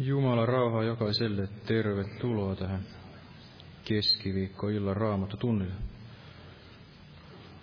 [0.00, 1.48] Jumala rauhaa jokaiselle.
[1.66, 2.82] Tervetuloa tähän
[3.84, 5.74] keskiviikkoillan raamattu tunnille.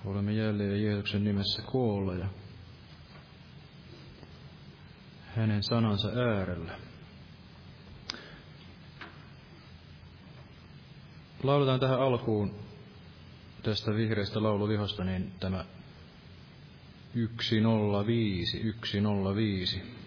[0.06, 2.28] Olemme jälleen Jeesuksen nimessä koolla ja
[5.36, 6.72] hänen sanansa äärellä.
[11.44, 12.56] Lauletaan tähän alkuun
[13.64, 15.66] tästä vihreästä lauluvihosta niin tämä
[17.14, 20.05] 105, 105.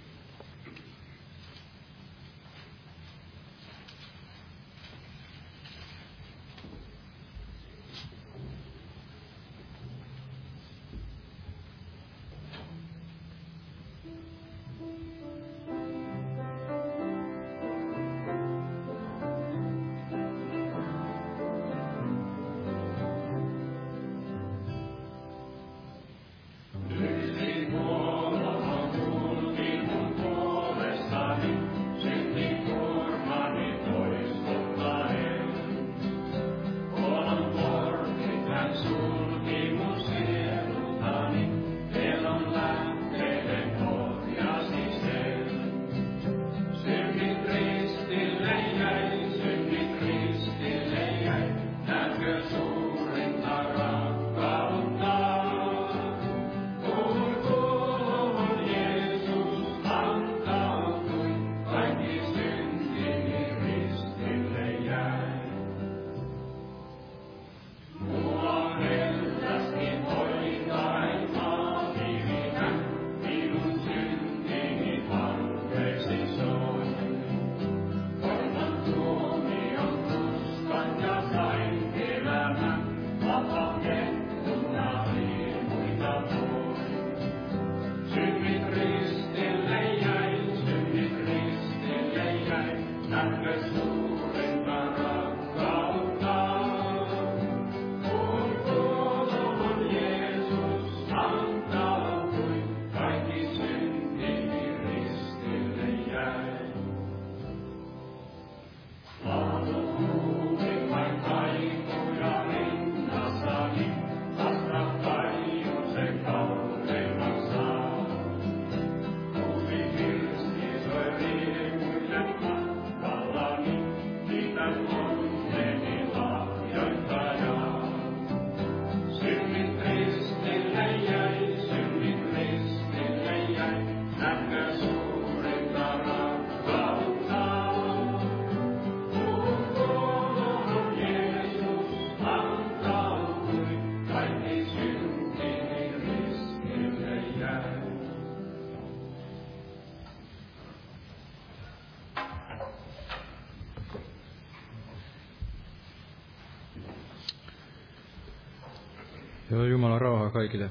[160.48, 160.70] kaikille.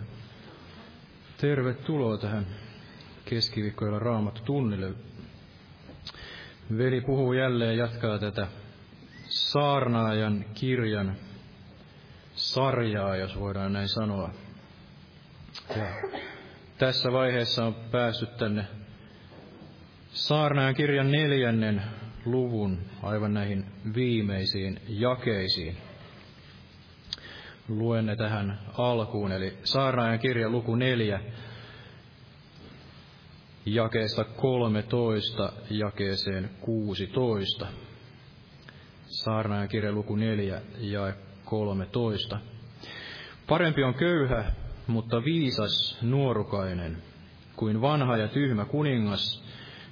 [1.38, 2.48] Tervetuloa tähän
[3.26, 4.94] keskiviikkoilla raamattu tunnille.
[6.78, 8.48] Veli puhuu jälleen jatkaa tätä
[9.30, 11.16] saarnaajan kirjan
[12.36, 14.30] sarjaa, jos voidaan näin sanoa.
[15.76, 15.86] Ja
[16.78, 18.66] tässä vaiheessa on päässyt tänne
[20.10, 21.82] saarnaajan kirjan neljännen
[22.26, 23.66] luvun aivan näihin
[23.96, 25.78] viimeisiin jakeisiin
[27.70, 31.20] luen ne tähän alkuun, eli Saarnaajan kirja luku 4,
[33.66, 37.68] jakeesta 13 jakeeseen 16.
[39.06, 41.14] Saarnaajan kirja luku 4, ja
[41.46, 42.40] 13.
[43.48, 44.52] Parempi on köyhä,
[44.88, 46.98] mutta viisas nuorukainen,
[47.56, 49.44] kuin vanha ja tyhmä kuningas,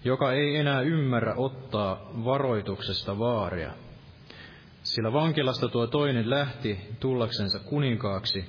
[0.04, 3.72] joka ei enää ymmärrä ottaa varoituksesta vaaria–
[4.86, 8.46] Sillä vankilasta tuo toinen lähti tullaksensa kuninkaaksi,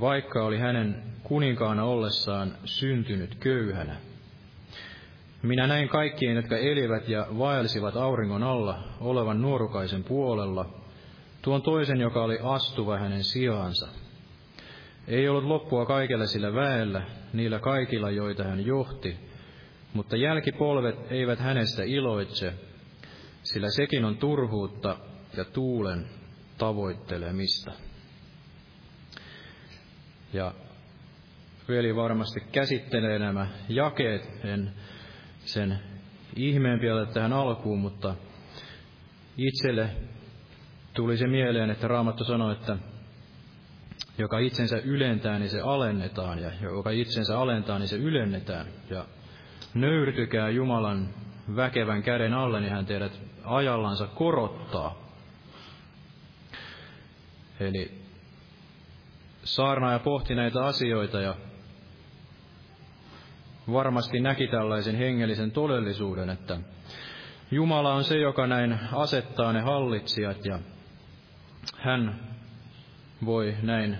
[0.00, 3.96] vaikka oli hänen kuninkaana ollessaan syntynyt köyhänä.
[5.42, 10.66] Minä näin kaikkien, jotka elivät ja vaelsivat auringon alla olevan nuorukaisen puolella,
[11.42, 13.88] tuon toisen, joka oli astuva hänen sijaansa.
[15.08, 17.02] Ei ollut loppua kaikella sillä väellä,
[17.32, 19.16] niillä kaikilla, joita hän johti,
[19.94, 22.54] mutta jälkipolvet eivät hänestä iloitse,
[23.42, 24.96] sillä sekin on turhuutta
[25.36, 26.06] ja tuulen
[26.58, 27.72] tavoittelemista.
[30.32, 30.54] Ja
[31.68, 34.72] veli varmasti käsittelee nämä jakeet, en
[35.44, 35.78] sen
[36.36, 38.14] ihmeempi ole tähän alkuun, mutta
[39.36, 39.90] itselle
[40.94, 42.76] tuli se mieleen, että Raamattu sanoi, että
[44.18, 48.66] joka itsensä ylentää, niin se alennetaan, ja joka itsensä alentaa, niin se ylennetään.
[48.90, 49.04] Ja
[49.74, 51.08] nöyrtykää Jumalan
[51.56, 55.09] väkevän käden alle, niin hän teidät ajallansa korottaa.
[57.60, 57.90] Eli
[59.44, 61.34] saarnaaja pohti näitä asioita ja
[63.72, 66.58] varmasti näki tällaisen hengellisen todellisuuden, että
[67.50, 70.58] Jumala on se, joka näin asettaa ne hallitsijat ja
[71.78, 72.20] hän
[73.24, 73.98] voi näin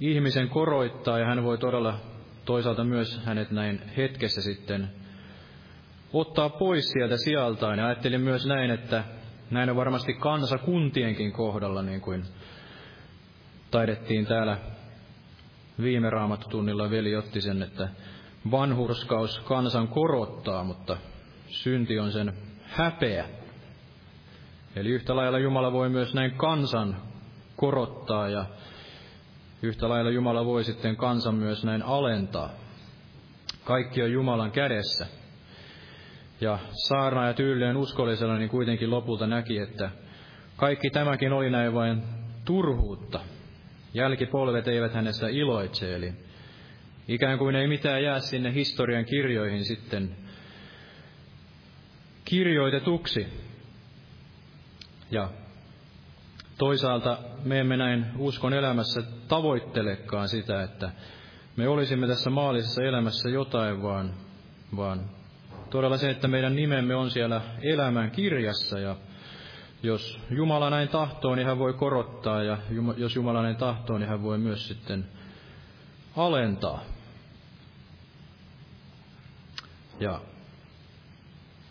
[0.00, 1.98] ihmisen koroittaa ja hän voi todella
[2.44, 4.88] toisaalta myös hänet näin hetkessä sitten
[6.12, 7.78] ottaa pois sieltä sijaltaan.
[7.78, 9.04] Ja ajattelin myös näin, että
[9.50, 12.24] näin on varmasti kansakuntienkin kohdalla, niin kuin
[13.70, 14.58] taidettiin täällä
[15.82, 17.88] viime raamattutunnilla veli otti sen, että
[18.50, 20.96] vanhurskaus kansan korottaa, mutta
[21.48, 23.28] synti on sen häpeä.
[24.76, 26.96] Eli yhtä lailla Jumala voi myös näin kansan
[27.56, 28.44] korottaa ja
[29.62, 32.50] yhtä lailla Jumala voi sitten kansan myös näin alentaa.
[33.64, 35.06] Kaikki on Jumalan kädessä.
[36.40, 39.90] Ja saarna ja tyylleen uskollisella niin kuitenkin lopulta näki, että
[40.56, 42.02] kaikki tämäkin oli näin vain
[42.44, 43.20] turhuutta.
[43.94, 46.12] Jälkipolvet eivät hänestä iloitse, eli
[47.08, 50.16] ikään kuin ei mitään jää sinne historian kirjoihin sitten
[52.24, 53.26] kirjoitetuksi.
[55.10, 55.30] Ja
[56.58, 60.90] toisaalta me emme näin uskon elämässä tavoittelekaan sitä, että
[61.56, 64.14] me olisimme tässä maallisessa elämässä jotain, vaan,
[64.76, 65.19] vaan
[65.70, 68.96] todella se, että meidän nimemme on siellä elämän kirjassa ja
[69.82, 72.58] jos Jumala näin tahtoo, niin hän voi korottaa ja
[72.96, 75.06] jos Jumala näin tahtoo, niin hän voi myös sitten
[76.16, 76.80] alentaa.
[80.00, 80.20] Ja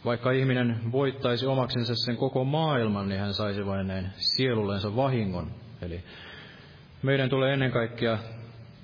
[0.05, 5.51] vaikka ihminen voittaisi omaksensa sen koko maailman, niin hän saisi vain näin sielullensa vahingon.
[5.81, 6.03] Eli
[7.01, 8.17] meidän tulee ennen kaikkea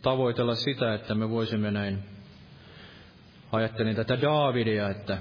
[0.02, 2.04] tavoitella sitä, että me voisimme näin,
[3.52, 5.18] ajattelin tätä Daavidia, että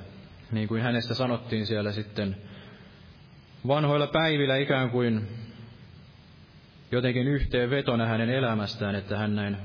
[0.52, 2.36] niin kuin hänestä sanottiin siellä sitten
[3.66, 5.28] vanhoilla päivillä ikään kuin
[6.92, 9.56] jotenkin yhteenvetona hänen elämästään, että hän näin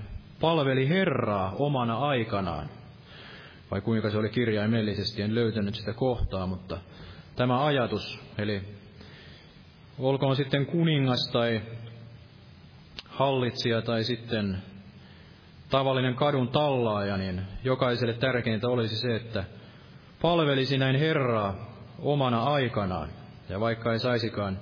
[0.41, 2.69] palveli Herraa omana aikanaan.
[3.71, 6.77] Vai kuinka se oli kirjaimellisesti, en löytänyt sitä kohtaa, mutta
[7.35, 8.61] tämä ajatus, eli
[9.99, 11.61] olkoon sitten kuningas tai
[13.05, 14.57] hallitsija tai sitten
[15.69, 19.43] tavallinen kadun tallaaja, niin jokaiselle tärkeintä olisi se, että
[20.21, 21.55] palvelisi näin Herraa
[21.99, 23.09] omana aikanaan.
[23.49, 24.59] Ja vaikka ei saisikaan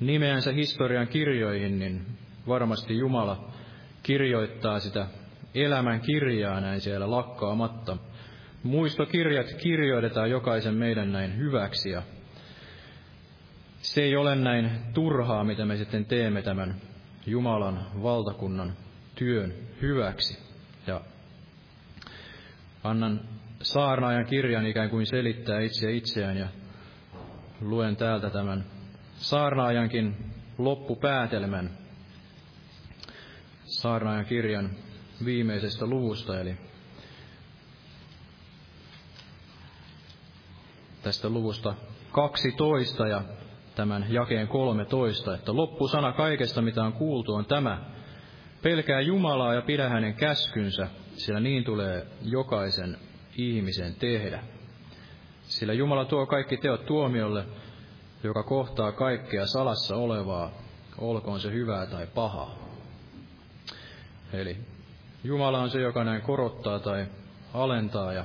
[0.00, 2.06] nimeänsä historian kirjoihin, niin
[2.48, 3.48] varmasti Jumala
[4.02, 5.06] kirjoittaa sitä
[5.54, 7.96] elämän kirjaa näin siellä lakkaamatta
[8.64, 12.02] Muistokirjat kirjoitetaan jokaisen meidän näin hyväksi ja
[13.76, 16.74] se ei ole näin turhaa, mitä me sitten teemme tämän
[17.26, 18.72] Jumalan valtakunnan
[19.14, 20.38] työn hyväksi.
[20.86, 21.00] Ja
[22.84, 23.20] annan
[23.62, 26.48] saarnaajan kirjan ikään kuin selittää itse itseään ja
[27.60, 28.64] luen täältä tämän
[29.16, 30.16] saarnaajankin
[30.58, 31.70] loppupäätelmän
[33.64, 34.70] saarnaajan kirjan
[35.24, 36.56] viimeisestä luvusta, eli
[41.02, 41.74] tästä luvusta
[42.12, 43.22] 12 ja
[43.74, 47.93] tämän jakeen 13, että loppusana kaikesta, mitä on kuultu, on tämä.
[48.64, 52.98] Pelkää Jumalaa ja pidä hänen käskynsä, sillä niin tulee jokaisen
[53.36, 54.42] ihmisen tehdä.
[55.42, 57.44] Sillä Jumala tuo kaikki teot tuomiolle,
[58.22, 60.50] joka kohtaa kaikkea salassa olevaa,
[60.98, 62.58] olkoon se hyvää tai pahaa.
[64.32, 64.56] Eli
[65.24, 67.06] Jumala on se, joka näin korottaa tai
[67.54, 68.24] alentaa ja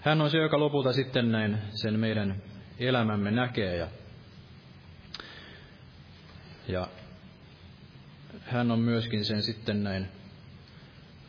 [0.00, 2.42] hän on se, joka lopulta sitten näin sen meidän
[2.78, 3.88] elämämme näkee ja,
[6.68, 6.88] ja
[8.44, 10.08] hän on myöskin sen sitten näin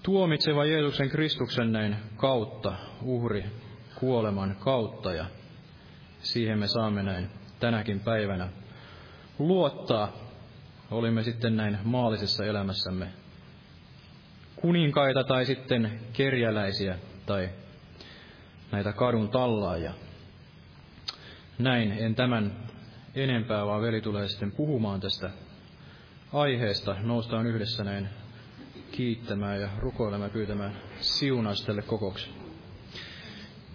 [0.03, 3.45] tuomitseva Jeesuksen Kristuksen näin kautta, uhri
[3.95, 5.25] kuoleman kautta ja
[6.19, 7.29] siihen me saamme näin
[7.59, 8.49] tänäkin päivänä
[9.39, 10.13] luottaa,
[10.91, 13.07] olimme sitten näin maallisessa elämässämme
[14.55, 17.49] kuninkaita tai sitten kerjäläisiä tai
[18.71, 19.93] näitä kadun tallaajia.
[21.59, 22.51] Näin en tämän
[23.15, 25.29] enempää, vaan veli tulee sitten puhumaan tästä
[26.35, 26.95] aiheesta.
[27.01, 28.09] Noustaan yhdessä näin
[28.91, 32.35] kiittämään ja rukoilemaan pyytämään siunausta tälle kokoukselle.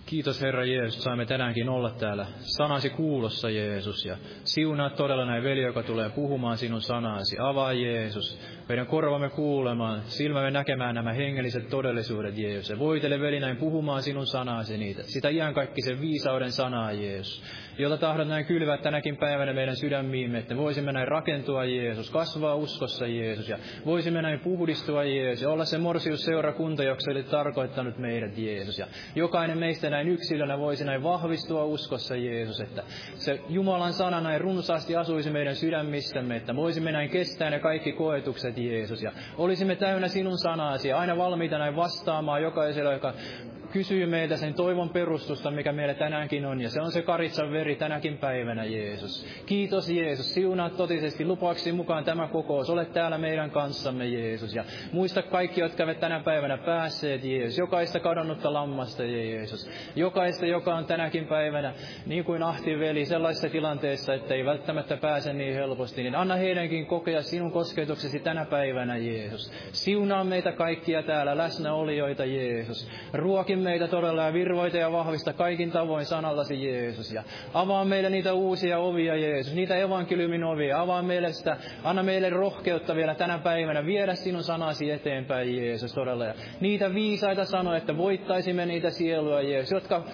[0.06, 5.62] Kiitos Herra Jeesus, saamme tänäänkin olla täällä sanasi kuulossa Jeesus ja siunaa todella näin veli,
[5.62, 7.36] joka tulee puhumaan sinun sanasi.
[7.38, 8.40] Avaa Jeesus,
[8.70, 12.70] meidän korvamme kuulemaan, silmämme näkemään nämä hengelliset todellisuudet Jeesus.
[12.70, 17.42] Ja voitele veli näin puhumaan sinun sanasi niitä, sitä iankaikkisen viisauden sanaa Jeesus.
[17.78, 23.06] Jota tahdot näin kylvää tänäkin päivänä meidän sydämiimme, että voisimme näin rakentua Jeesus, kasvaa uskossa
[23.06, 28.78] Jeesus, ja voisimme näin puhdistua Jeesus, ja olla se morsiusseurakunta, joka oli tarkoittanut meidät Jeesus.
[28.78, 32.82] Ja jokainen meistä näin yksilönä voisi näin vahvistua uskossa Jeesus, että
[33.14, 38.59] se Jumalan sana näin runsaasti asuisi meidän sydämissämme, että voisimme näin kestää ne kaikki koetukset
[38.68, 43.14] Jeesus, ja olisimme täynnä sinun sanasi, ja aina valmiita näin vastaamaan jokaiselle, joka
[43.72, 47.76] kysyy meiltä sen toivon perustusta, mikä meillä tänäänkin on, ja se on se karitsan veri
[47.76, 49.26] tänäkin päivänä, Jeesus.
[49.46, 50.34] Kiitos, Jeesus.
[50.34, 52.70] Siunaa totisesti lupaaksi mukaan tämä kokous.
[52.70, 54.54] Olet täällä meidän kanssamme, Jeesus.
[54.54, 57.58] Ja muista kaikki, jotka ovat tänä päivänä päässeet, Jeesus.
[57.58, 59.70] Jokaista kadonnutta lammasta, Jeesus.
[59.96, 61.74] Jokaista, joka on tänäkin päivänä,
[62.06, 66.86] niin kuin Ahti veli, sellaisessa tilanteessa, että ei välttämättä pääse niin helposti, niin anna heidänkin
[66.86, 69.52] kokea sinun kosketuksesi tänä päivänä, Jeesus.
[69.72, 72.88] Siunaa meitä kaikkia täällä läsnäolijoita, Jeesus.
[73.12, 77.12] Ruokin meitä todella ja virvoita ja vahvista kaikin tavoin sanallasi Jeesus.
[77.12, 77.22] Ja
[77.54, 80.80] avaa meille niitä uusia ovia Jeesus, niitä evankeliumin ovia.
[80.80, 86.24] Avaa meille sitä, anna meille rohkeutta vielä tänä päivänä viedä sinun sanasi eteenpäin Jeesus todella.
[86.24, 90.04] Ja niitä viisaita sanoja, että voittaisimme niitä sieluja Jeesus, jotka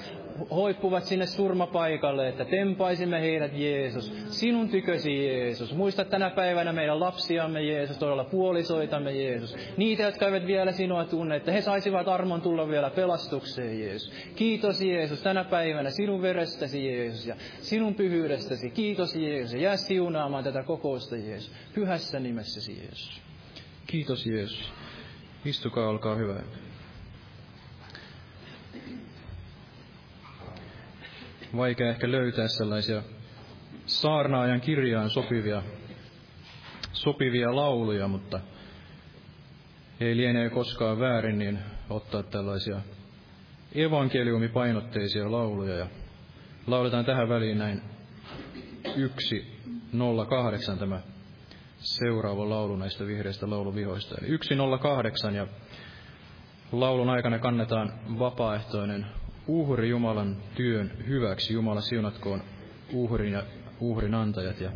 [0.51, 5.75] hoippuvat sinne surmapaikalle, että tempaisimme heidät Jeesus, sinun tykösi Jeesus.
[5.75, 9.57] Muista tänä päivänä meidän lapsiamme Jeesus, todella puolisoitamme Jeesus.
[9.77, 14.13] Niitä, jotka eivät vielä sinua tunne, että he saisivat armon tulla vielä pelastukseen Jeesus.
[14.37, 18.71] Kiitos Jeesus tänä päivänä sinun verestäsi Jeesus ja sinun pyhyydestäsi.
[18.71, 21.53] Kiitos Jeesus ja jää siunaamaan tätä kokousta Jeesus.
[21.75, 23.23] Pyhässä nimessäsi Jeesus.
[23.87, 24.73] Kiitos Jeesus.
[25.45, 26.41] Istukaa, olkaa hyvä.
[31.57, 33.03] Vaikea ehkä löytää sellaisia
[33.87, 35.63] saarnaajan kirjaan sopivia,
[36.93, 38.41] sopivia lauluja, mutta
[40.01, 41.59] ei liene koskaan väärin niin
[41.91, 42.81] ottaa tällaisia
[43.75, 45.75] evankeliumipainotteisia lauluja.
[45.75, 45.87] Ja
[46.67, 47.83] lauletaan tähän väliin näin
[48.87, 51.01] 1.08 tämä
[51.79, 54.15] seuraava laulu näistä vihreistä lauluvihoista.
[54.23, 55.47] Eli 1.08 ja
[56.73, 59.07] laulun aikana kannetaan vapaaehtoinen
[59.47, 61.55] uhri Jumalan työn hyväksi.
[61.55, 62.43] Jumala siunatkoon
[62.93, 63.43] uhrin ja
[63.81, 64.61] uhrin antajat.
[64.61, 64.71] Ja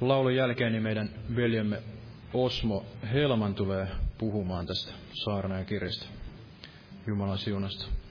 [0.00, 1.82] laulun jälkeen niin meidän veljemme
[2.34, 3.88] Osmo Helman tulee
[4.18, 6.06] puhumaan tästä saarna ja kirjasta.
[7.06, 8.01] Jumalan siunasta.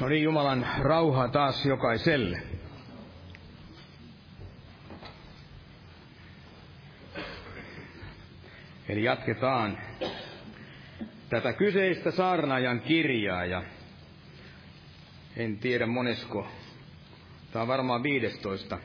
[0.00, 2.42] No niin, Jumalan rauha taas jokaiselle.
[8.88, 9.78] Eli jatketaan
[11.28, 13.62] tätä kyseistä saarnaajan kirjaa ja
[15.36, 16.48] en tiedä monesko,
[17.52, 18.78] tämä on varmaan 15.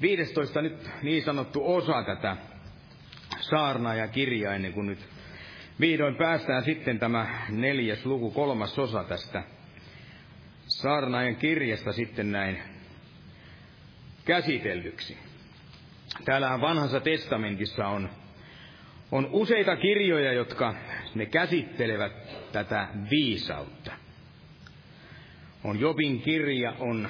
[0.00, 2.36] 15 nyt niin sanottu osa tätä
[3.40, 5.08] saarnaajan kirjaa ennen kuin nyt
[5.80, 9.53] vihdoin päästään sitten tämä neljäs luku, kolmas osa tästä
[10.74, 12.58] saarnaajan kirjasta sitten näin
[14.24, 15.18] käsitellyksi.
[16.24, 18.10] Täällähän vanhassa testamentissa on,
[19.12, 20.74] on useita kirjoja, jotka
[21.14, 22.12] ne käsittelevät
[22.52, 23.92] tätä viisautta.
[25.64, 27.08] On Jobin kirja, on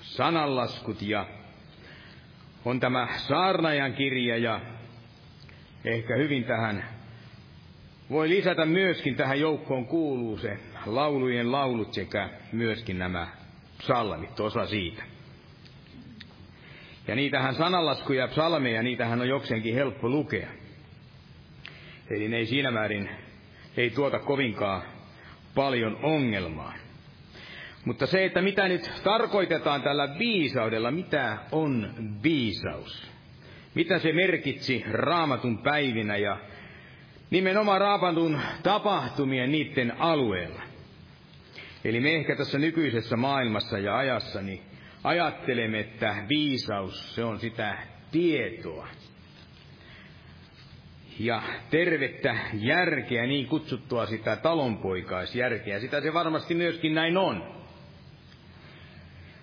[0.00, 1.26] sananlaskut ja
[2.64, 4.60] on tämä saarnajan kirja ja
[5.84, 6.84] ehkä hyvin tähän
[8.10, 13.28] voi lisätä myöskin tähän joukkoon kuuluu se laulujen laulut sekä myöskin nämä
[13.78, 15.02] psalmit, osa siitä.
[17.08, 20.48] Ja niitähän sananlaskuja ja psalmeja, niitähän on jokseenkin helppo lukea.
[22.10, 23.10] Eli ne ei siinä määrin,
[23.76, 24.82] ei tuota kovinkaan
[25.54, 26.74] paljon ongelmaa.
[27.84, 33.10] Mutta se, että mitä nyt tarkoitetaan tällä viisaudella, mitä on viisaus?
[33.74, 36.36] Mitä se merkitsi raamatun päivinä ja
[37.30, 40.62] nimenomaan raamatun tapahtumien niiden alueella?
[41.84, 44.62] Eli me ehkä tässä nykyisessä maailmassa ja ajassa niin
[45.04, 47.78] ajattelemme, että viisaus, se on sitä
[48.10, 48.88] tietoa.
[51.18, 57.54] Ja tervettä järkeä, niin kutsuttua sitä talonpoikaisjärkeä, sitä se varmasti myöskin näin on.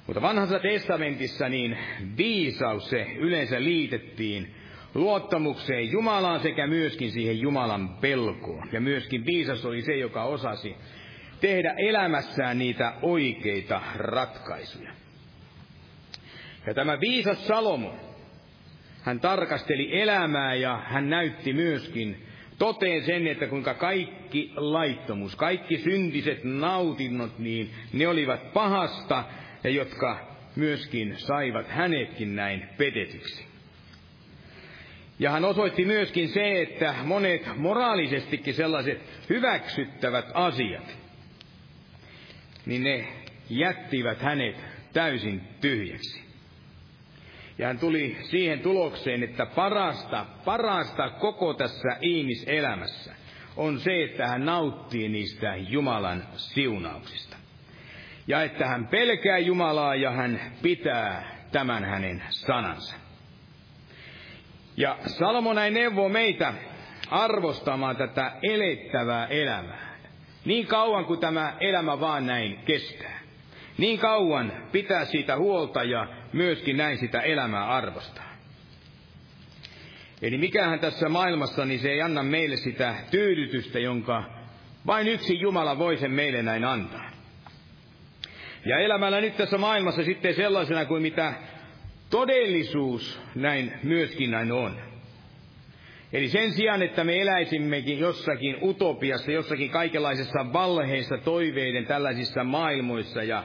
[0.08, 1.78] Mutta vanhassa testamentissa niin
[2.18, 4.56] viisaus se yleensä liitettiin
[4.96, 8.70] luottamukseen Jumalaan sekä myöskin siihen Jumalan pelkoon.
[8.72, 10.76] Ja myöskin viisas oli se, joka osasi
[11.42, 14.92] tehdä elämässään niitä oikeita ratkaisuja.
[16.68, 17.96] Ja tämä viisas Salomo,
[19.04, 22.26] hän tarkasteli elämää ja hän näytti myöskin
[22.58, 29.24] toteen sen, että kuinka kaikki laittomuus, kaikki syntiset nautinnot, niin ne olivat pahasta
[29.64, 33.46] ja jotka myöskin saivat hänetkin näin petetyksi.
[35.20, 40.98] Ja hän osoitti myöskin se, että monet moraalisestikin sellaiset hyväksyttävät asiat,
[42.72, 43.08] niin ne
[43.50, 44.56] jättivät hänet
[44.94, 46.24] täysin tyhjäksi.
[47.58, 53.16] Ja hän tuli siihen tulokseen, että parasta, parasta koko tässä ihmiselämässä
[53.58, 57.38] on se, että hän nauttii niistä Jumalan siunauksista
[58.28, 62.96] ja että hän pelkää Jumalaa ja hän pitää tämän hänen sanansa.
[64.78, 66.54] Ja Salomo näin neuvoo meitä
[67.10, 69.91] arvostamaan tätä elettävää elämää.
[70.46, 73.20] Niin kauan kuin tämä elämä vaan näin kestää.
[73.78, 78.32] Niin kauan pitää siitä huolta ja myöskin näin sitä elämää arvostaa.
[80.22, 84.24] Eli mikähän tässä maailmassa, niin se ei anna meille sitä tyydytystä, jonka
[84.88, 87.12] vain yksi Jumala voi sen meille näin antaa.
[88.66, 91.34] Ja elämällä nyt tässä maailmassa sitten sellaisena kuin mitä
[92.10, 94.91] todellisuus näin myöskin näin on.
[96.14, 103.44] Eli sen sijaan, että me eläisimmekin jossakin utopiassa, jossakin kaikenlaisessa valheissa, toiveiden tällaisissa maailmoissa ja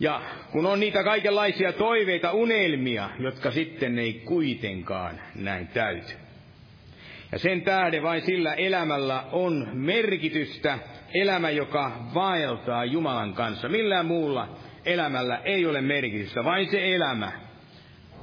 [0.00, 6.14] ja kun on niitä kaikenlaisia toiveita, unelmia, jotka sitten ei kuitenkaan näin täyty.
[7.32, 10.78] Ja sen tähden vain sillä elämällä on merkitystä,
[11.14, 13.68] elämä, joka vaeltaa Jumalan kanssa.
[13.68, 14.48] Millään muulla
[14.84, 17.32] elämällä ei ole merkitystä, vain se elämä,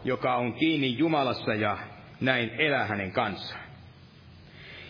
[0.04, 1.78] joka on kiinni Jumalassa ja
[2.21, 3.71] näin elää hänen kanssaan.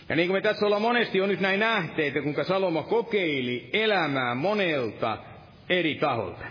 [0.10, 4.36] Ja niin kuin me tässä ollaan monesti on nyt näin nähteitä, kuinka Salomo kokeili elämää
[4.36, 5.18] monelta
[5.70, 6.46] eri taholta.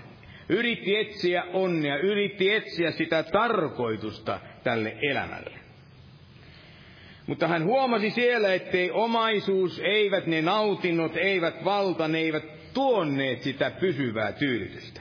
[0.49, 5.59] Yritti etsiä onnea, yritti etsiä sitä tarkoitusta tälle elämälle.
[7.27, 13.71] Mutta hän huomasi siellä, ettei omaisuus, eivät ne nautinnot, eivät valta, ne eivät tuonneet sitä
[13.71, 15.01] pysyvää tyydytystä.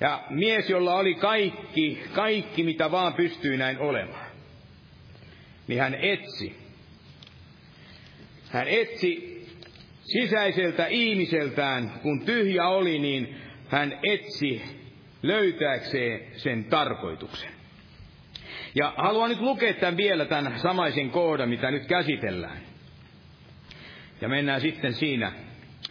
[0.00, 4.30] Ja mies, jolla oli kaikki, kaikki mitä vaan pystyi näin olemaan,
[5.66, 6.56] niin hän etsi.
[8.50, 9.36] Hän etsi
[10.02, 13.36] sisäiseltä ihmiseltään, kun tyhjä oli, niin
[13.68, 14.62] hän etsi
[15.22, 17.50] löytääkseen sen tarkoituksen.
[18.74, 22.60] Ja haluan nyt lukea tämän vielä tämän samaisen kohdan, mitä nyt käsitellään.
[24.20, 25.32] Ja mennään sitten siinä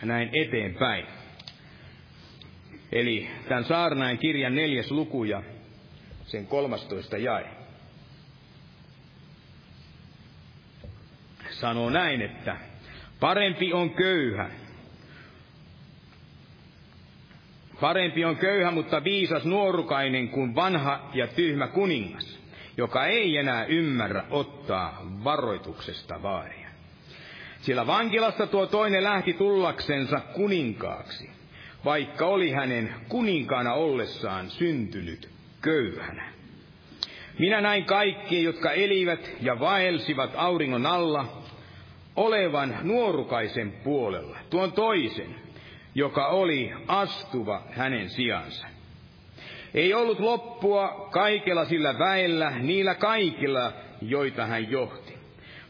[0.02, 1.06] näin eteenpäin.
[2.92, 5.44] Eli tämän saarnain kirjan neljäs luku ja
[6.26, 7.50] sen kolmastoista jae.
[11.50, 12.58] Sanoo näin, että
[13.20, 14.50] parempi on köyhä
[17.82, 22.40] Parempi on köyhä, mutta viisas nuorukainen kuin vanha ja tyhmä kuningas,
[22.78, 26.70] joka ei enää ymmärrä ottaa varoituksesta vaaria.
[27.62, 31.35] Sillä vankilasta tuo toinen lähti tullaksensa kuninkaaksi,
[31.86, 35.30] vaikka oli hänen kuninkaana ollessaan syntynyt
[35.62, 36.32] köyhänä.
[37.40, 41.44] Minä näin kaikki, jotka elivät ja vaelsivat auringon alla,
[42.16, 45.36] olevan nuorukaisen puolella, tuon toisen,
[45.96, 48.68] joka oli astuva hänen sijansa.
[49.74, 55.14] Ei ollut loppua kaikella sillä väellä, niillä kaikilla, joita hän johti.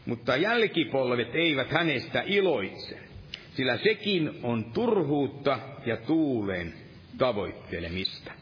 [0.06, 3.05] Mutta jälkipolvet eivät hänestä iloitse,
[3.56, 6.74] sillä sekin on turhuutta ja tuulen
[7.18, 8.32] tavoittelemista.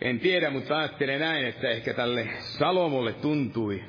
[0.00, 3.84] En tiedä, mutta ajattelen näin, että ehkä tälle Salomolle tuntui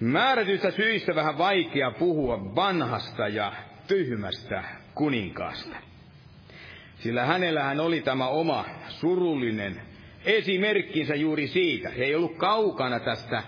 [0.00, 3.52] määrätyistä syistä vähän vaikea puhua vanhasta ja
[3.86, 4.64] tyhmästä
[4.94, 5.76] kuninkaasta.
[6.98, 9.80] Sillä hänellähän oli tämä oma surullinen
[10.24, 11.90] esimerkkinsä juuri siitä.
[11.90, 13.42] He ei ollut kaukana tästä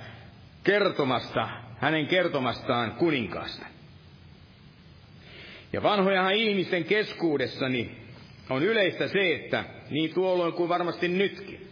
[0.65, 1.49] kertomasta,
[1.81, 3.67] hänen kertomastaan kuninkaasta.
[5.73, 7.97] Ja vanhojahan ihmisten keskuudessani
[8.51, 11.69] on yleistä se, että niin tuolloin kuin varmasti nytkin,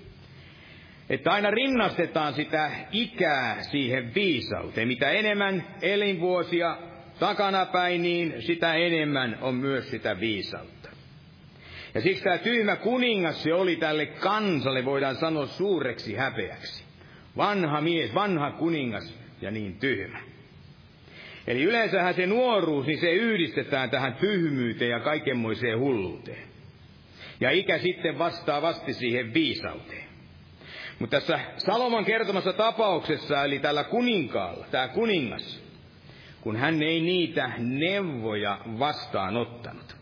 [1.10, 4.88] että aina rinnastetaan sitä ikää siihen viisauteen.
[4.88, 6.76] Mitä enemmän elinvuosia
[7.18, 10.88] takanapäin, niin sitä enemmän on myös sitä viisautta.
[11.94, 16.84] Ja siksi tämä tyhmä kuningas se oli tälle kansalle, voidaan sanoa, suureksi häpeäksi.
[17.36, 20.18] Vanha mies, vanha kuningas ja niin tyhmä.
[21.46, 26.48] Eli yleensähän se nuoruus, niin se yhdistetään tähän tyhmyyteen ja kaikenmoiseen hulluuteen.
[27.40, 30.08] Ja ikä sitten vastaa vasti siihen viisauteen.
[30.98, 35.64] Mutta tässä Salomon kertomassa tapauksessa, eli tällä kuninkaalla, tämä kuningas,
[36.40, 39.96] kun hän ei niitä neuvoja vastaanottanut,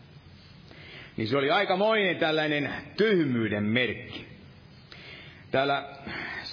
[1.17, 4.25] niin se oli aikamoinen tällainen tyhmyyden merkki.
[5.51, 5.83] Täällä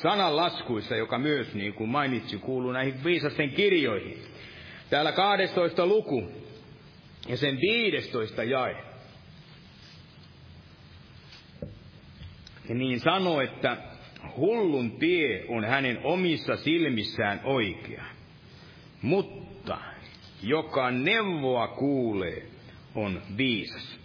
[0.02, 4.18] sananlaskuissa, joka myös, niin kuin mainitsin, kuuluu näihin viisasten kirjoihin.
[4.90, 6.32] Täällä 12 luku
[7.28, 8.76] ja sen 15 jae.
[12.68, 13.76] Ja niin sanoo, että
[14.36, 18.04] hullun tie on hänen omissa silmissään oikea.
[19.02, 19.78] Mutta
[20.42, 22.46] joka neuvoa kuulee,
[22.94, 24.03] on viisas.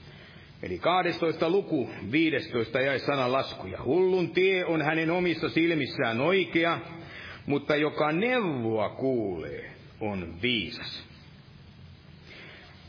[0.63, 3.83] Eli 12 luku, 15 jäi sanan laskuja.
[3.83, 6.79] Hullun tie on hänen omissa silmissään oikea,
[7.45, 11.09] mutta joka neuvoa kuulee, on viisas.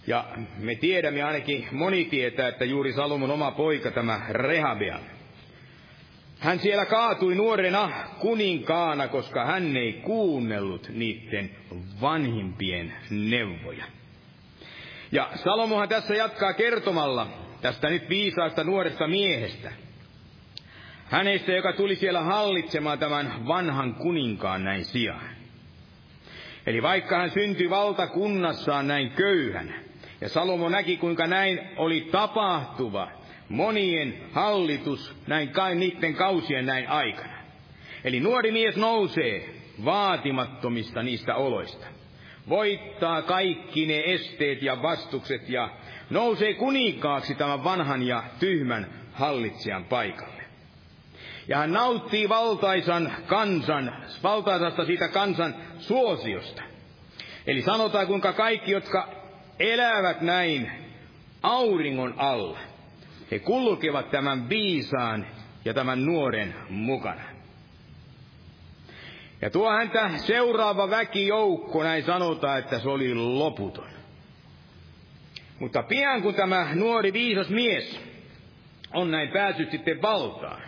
[0.06, 0.24] Ja
[0.58, 5.00] me tiedämme, ainakin moni tietää, että juuri Salomon oma poika, tämä Rehabeam,
[6.38, 11.50] hän siellä kaatui nuorena kuninkaana, koska hän ei kuunnellut niiden
[12.00, 13.84] vanhimpien neuvoja.
[15.12, 17.26] Ja Salomohan tässä jatkaa kertomalla
[17.60, 19.72] tästä nyt viisaasta nuoresta miehestä.
[21.04, 25.30] Hänestä, joka tuli siellä hallitsemaan tämän vanhan kuninkaan näin sijaan.
[26.66, 29.74] Eli vaikka hän syntyi valtakunnassaan näin köyhänä,
[30.20, 33.08] ja Salomo näki, kuinka näin oli tapahtuva,
[33.48, 37.40] monien hallitus näin kai niiden kausien näin aikana.
[38.04, 41.86] Eli nuori mies nousee vaatimattomista niistä oloista.
[42.48, 45.70] Voittaa kaikki ne esteet ja vastukset ja
[46.10, 50.42] nousee kuninkaaksi tämän vanhan ja tyhmän hallitsijan paikalle.
[51.48, 56.62] Ja hän nauttii valtaisan kansan, valtaisasta siitä kansan suosiosta.
[57.46, 59.08] Eli sanotaan, kuinka kaikki, jotka
[59.58, 60.70] elävät näin
[61.42, 62.58] auringon alla,
[63.30, 65.26] he kulkevat tämän viisaan
[65.64, 67.22] ja tämän nuoren mukana.
[69.42, 73.99] Ja tuo häntä seuraava väkijoukko, näin sanotaan, että se oli loputon.
[75.60, 78.00] Mutta pian kun tämä nuori viisas mies
[78.94, 80.62] on näin päässyt sitten valtaan,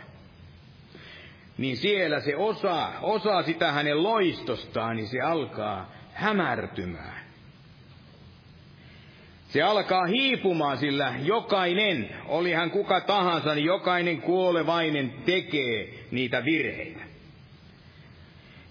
[1.59, 7.23] niin siellä se osa, osa sitä hänen loistostaan, niin se alkaa hämärtymään.
[9.49, 17.01] Se alkaa hiipumaan, sillä jokainen, oli hän kuka tahansa, niin jokainen kuolevainen tekee niitä virheitä.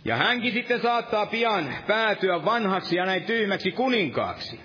[0.06, 4.60] Ja hänkin sitten saattaa pian päätyä vanhaksi ja näin tyhmäksi kuninkaaksi,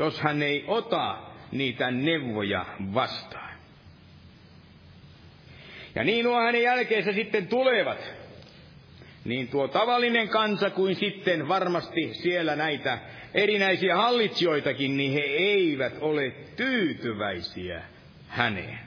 [0.00, 1.18] jos hän ei ota
[1.52, 3.54] niitä neuvoja vastaan.
[5.94, 7.98] Ja niin nuo hänen jälkeensä sitten tulevat,
[9.24, 12.98] niin tuo tavallinen kansa kuin sitten varmasti siellä näitä
[13.34, 17.82] erinäisiä hallitsijoitakin, niin he eivät ole tyytyväisiä
[18.28, 18.78] häneen.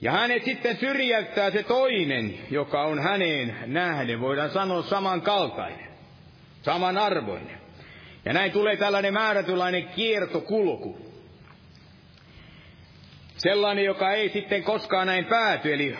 [0.00, 5.88] Ja hänet sitten syrjäyttää se toinen, joka on häneen nähden, voidaan sanoa samankaltainen,
[6.62, 7.65] samanarvoinen.
[8.26, 10.98] Ja näin tulee tällainen määrätynlainen kiertokulku.
[13.36, 15.96] Sellainen, joka ei sitten koskaan näin pääty, eli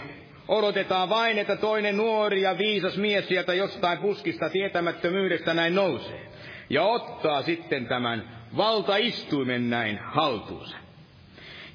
[0.48, 6.26] odotetaan vain, että toinen nuori ja viisas mies sieltä jostain puskista tietämättömyydestä näin nousee.
[6.70, 10.76] Ja ottaa sitten tämän valtaistuimen näin haltuunsa.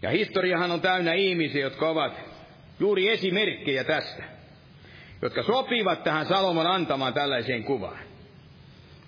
[0.02, 2.14] Ja historiahan on täynnä ihmisiä, jotka ovat
[2.80, 4.24] juuri esimerkkejä tästä,
[5.22, 8.11] jotka sopivat tähän Salomon antamaan tällaiseen kuvaan.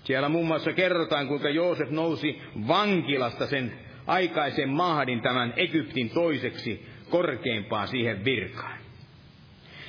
[0.04, 3.72] Siellä muun muassa kerrotaan, kuinka Joosef nousi vankilasta sen
[4.06, 8.78] aikaisen mahdin tämän Egyptin toiseksi korkeimpaan siihen virkaan.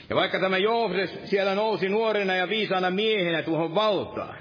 [0.09, 4.37] Ja vaikka tämä Joosef siellä nousi nuorena ja viisana miehenä tuohon valtaan,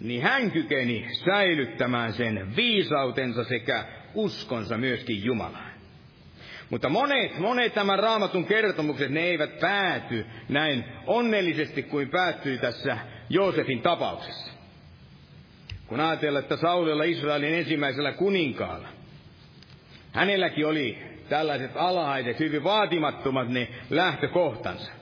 [0.00, 5.70] niin hän kykeni säilyttämään sen viisautensa sekä uskonsa myöskin Jumalaan.
[6.70, 12.98] Mutta monet, monet tämän raamatun kertomukset, ne eivät pääty näin onnellisesti kuin päättyi tässä
[13.30, 14.52] Joosefin tapauksessa.
[15.86, 18.88] Kun ajatellaan, että Saulilla Israelin ensimmäisellä kuninkaalla,
[20.12, 24.92] hänelläkin oli tällaiset alhaiset, hyvin vaatimattomat ne lähtökohtansa.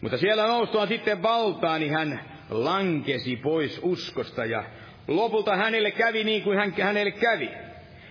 [0.00, 4.64] Mutta siellä noustuaan sitten valtaan, niin hän lankesi pois uskosta ja
[5.08, 7.50] lopulta hänelle kävi niin kuin hän, hänelle kävi.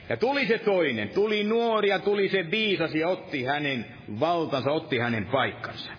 [0.09, 3.85] Ja tuli se toinen, tuli nuori ja tuli se viisas ja otti hänen
[4.19, 5.98] valtansa, otti hänen paikkansa.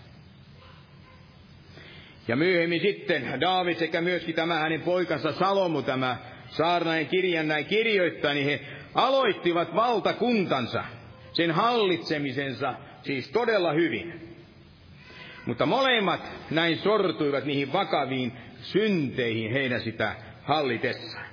[2.30, 6.16] Ja myöhemmin sitten Daavid sekä myöskin tämä hänen poikansa Salomu, tämä
[6.48, 8.60] saarnainen kirjan näin kirjoittaa, niin he
[8.94, 10.84] aloittivat valtakuntansa,
[11.32, 14.36] sen hallitsemisensa siis todella hyvin.
[15.46, 21.26] Mutta molemmat näin sortuivat niihin vakaviin synteihin heidän sitä hallitessaan.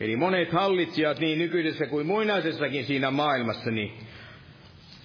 [0.00, 3.92] Eli monet hallitsijat niin nykyisessä kuin muinaisessakin siinä maailmassa, niin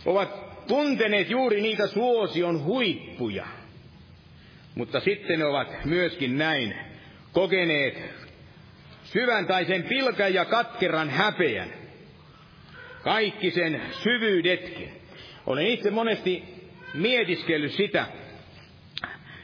[0.06, 3.46] ovat tunteneet juuri niitä suosion huippuja.
[4.76, 6.76] Mutta sitten ne ovat myöskin näin
[7.32, 7.98] kokeneet
[9.04, 11.70] syvän tai sen pilkan ja katkeran häpeän.
[13.04, 14.90] Kaikki sen syvyydetkin.
[15.46, 16.44] Olen itse monesti
[16.94, 18.06] mietiskellyt sitä,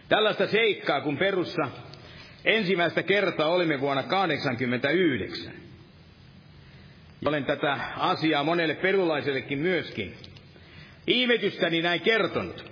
[0.09, 1.67] tällaista seikkaa, kun perussa
[2.45, 5.53] ensimmäistä kertaa olimme vuonna 1989.
[7.25, 10.15] Olen tätä asiaa monelle perulaisellekin myöskin
[11.09, 12.71] ihmetystäni näin kertonut.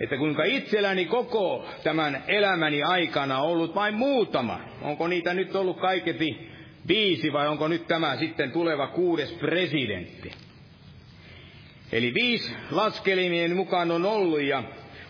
[0.00, 4.60] Että kuinka itselläni koko tämän elämäni aikana ollut vain muutama.
[4.82, 6.50] Onko niitä nyt ollut kaiketi
[6.88, 10.32] viisi vai onko nyt tämä sitten tuleva kuudes presidentti?
[11.92, 14.62] Eli viisi laskelimien mukaan on ollut ja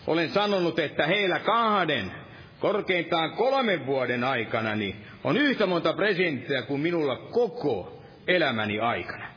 [0.07, 2.11] olen sanonut, että heillä kahden,
[2.59, 9.32] korkeintaan kolmen vuoden aikana, niin on yhtä monta presidenttiä kuin minulla koko elämäni aikana.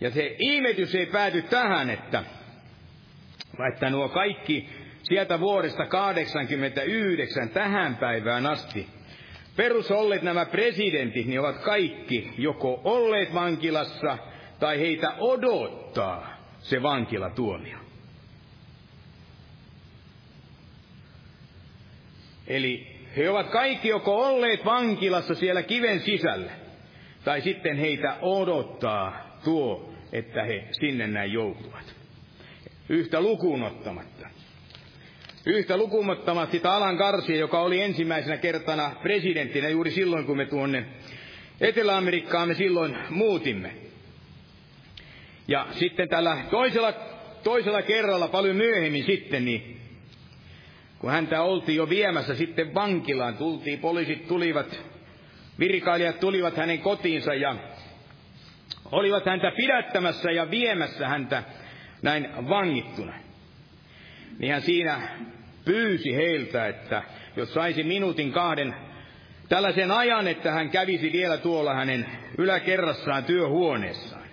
[0.00, 2.24] Ja se ihmetys ei pääty tähän, että,
[3.72, 4.68] että nuo kaikki
[5.02, 8.86] sieltä vuodesta 89 tähän päivään asti
[9.56, 14.18] perus olleet nämä presidentit, niin ovat kaikki joko olleet vankilassa
[14.60, 17.78] tai heitä odottaa se vankilatuomio.
[22.46, 26.52] Eli he ovat kaikki joko olleet vankilassa siellä kiven sisällä,
[27.24, 31.94] tai sitten heitä odottaa tuo, että he sinne näin joutuvat.
[32.88, 34.28] Yhtä lukuun ottamatta.
[35.46, 40.86] Yhtä lukumattamatta sitä Alan Garcia, joka oli ensimmäisenä kertana presidenttinä juuri silloin, kun me tuonne
[41.60, 43.72] Etelä-Amerikkaan me silloin muutimme.
[45.48, 46.92] Ja sitten tällä toisella,
[47.42, 49.80] toisella kerralla paljon myöhemmin sitten, niin
[50.98, 54.80] kun häntä oltiin jo viemässä sitten vankilaan, tultiin, poliisit tulivat,
[55.58, 57.56] virkailijat tulivat hänen kotiinsa ja
[58.94, 61.42] olivat häntä pidättämässä ja viemässä häntä
[62.02, 63.14] näin vangittuna.
[64.38, 65.08] Niin hän siinä
[65.64, 67.02] pyysi heiltä, että
[67.36, 68.74] jos saisi minuutin kahden
[69.48, 72.06] tällaisen ajan, että hän kävisi vielä tuolla hänen
[72.38, 74.24] yläkerrassaan työhuoneessaan.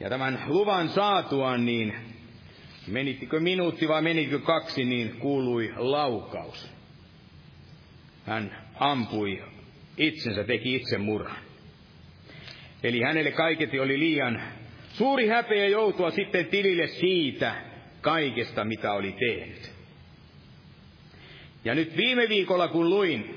[0.00, 1.94] Ja tämän luvan saatuaan, niin
[2.86, 6.70] menittikö minuutti vai menikö kaksi, niin kuului laukaus.
[8.26, 9.42] Hän ampui
[9.96, 11.47] itsensä, teki itse murhan.
[12.82, 14.42] Eli hänelle kaiketi oli liian
[14.92, 17.54] suuri häpeä joutua sitten tilille siitä
[18.00, 19.70] kaikesta, mitä oli tehnyt.
[21.64, 23.34] Ja nyt viime viikolla, kun luin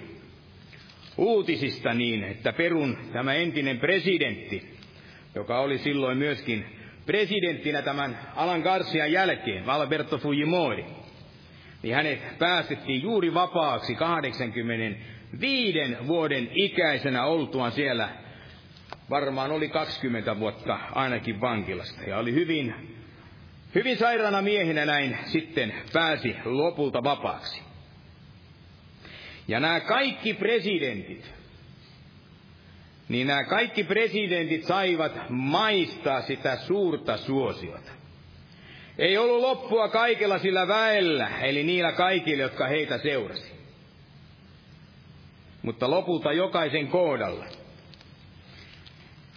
[1.18, 4.78] uutisista niin, että Perun tämä entinen presidentti,
[5.36, 6.66] joka oli silloin myöskin
[7.06, 10.86] presidenttinä tämän Alan Garcian jälkeen, Alberto Fujimori,
[11.84, 18.10] niin hänet päästettiin juuri vapaaksi 85 vuoden ikäisenä oltuaan siellä
[19.12, 22.76] varmaan oli 20 vuotta ainakin vankilasta ja oli hyvin
[23.76, 27.62] Hyvin sairaana miehenä näin sitten pääsi lopulta vapaaksi.
[29.48, 31.34] Ja nämä kaikki presidentit,
[33.10, 37.92] niin nämä kaikki presidentit saivat maistaa sitä suurta suosiota.
[38.98, 43.52] Ei ollut loppua kaikella sillä väellä, eli niillä kaikille, jotka heitä seurasi.
[45.62, 47.46] Mutta lopulta jokaisen kohdalla.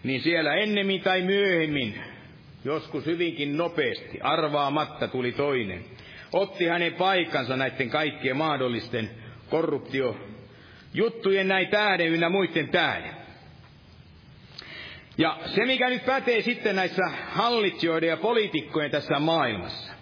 [0.05, 2.01] Niin siellä ennemmin tai myöhemmin,
[2.65, 5.85] joskus hyvinkin nopeasti, arvaamatta tuli toinen.
[6.33, 9.11] Otti hänen paikkansa näiden kaikkien mahdollisten
[9.51, 10.17] korruptio
[10.95, 13.15] juttujen näin tähden ynnä muiden tähden.
[15.19, 19.93] Ja se, mikä nyt pätee sitten näissä hallitsijoiden ja poliitikkojen tässä maailmassa,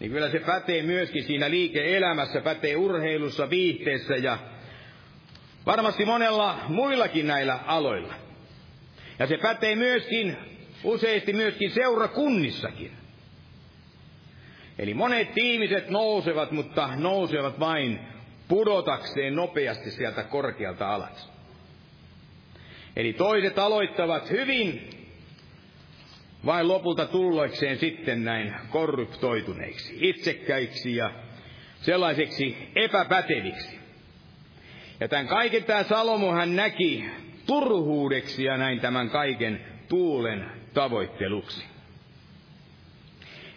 [0.00, 4.38] niin kyllä se pätee myöskin siinä liike-elämässä, pätee urheilussa, viihteessä ja
[5.66, 8.29] varmasti monella muillakin näillä aloilla.
[9.20, 10.36] Ja se pätee myöskin,
[10.84, 12.92] useasti myöskin seurakunnissakin.
[14.78, 18.00] Eli monet ihmiset nousevat, mutta nousevat vain
[18.48, 21.32] pudotakseen nopeasti sieltä korkealta alas.
[22.96, 24.90] Eli toiset aloittavat hyvin,
[26.46, 31.10] vain lopulta tulloikseen sitten näin korruptoituneiksi, itsekkäiksi ja
[31.82, 33.80] sellaiseksi epäpäteviksi.
[35.00, 37.04] Ja tämän kaiken tämä Salomo hän näki
[37.46, 41.64] turhuudeksi ja näin tämän kaiken tuulen tavoitteluksi.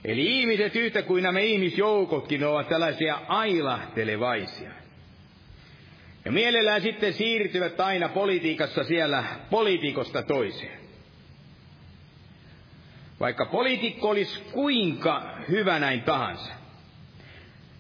[0.05, 4.71] Eli ihmiset yhtä kuin nämä ihmisjoukotkin ovat tällaisia ailahtelevaisia.
[6.25, 10.79] Ja mielellään sitten siirtyvät aina politiikassa siellä poliitikosta toiseen.
[13.19, 16.53] Vaikka poliitikko olisi kuinka hyvä näin tahansa,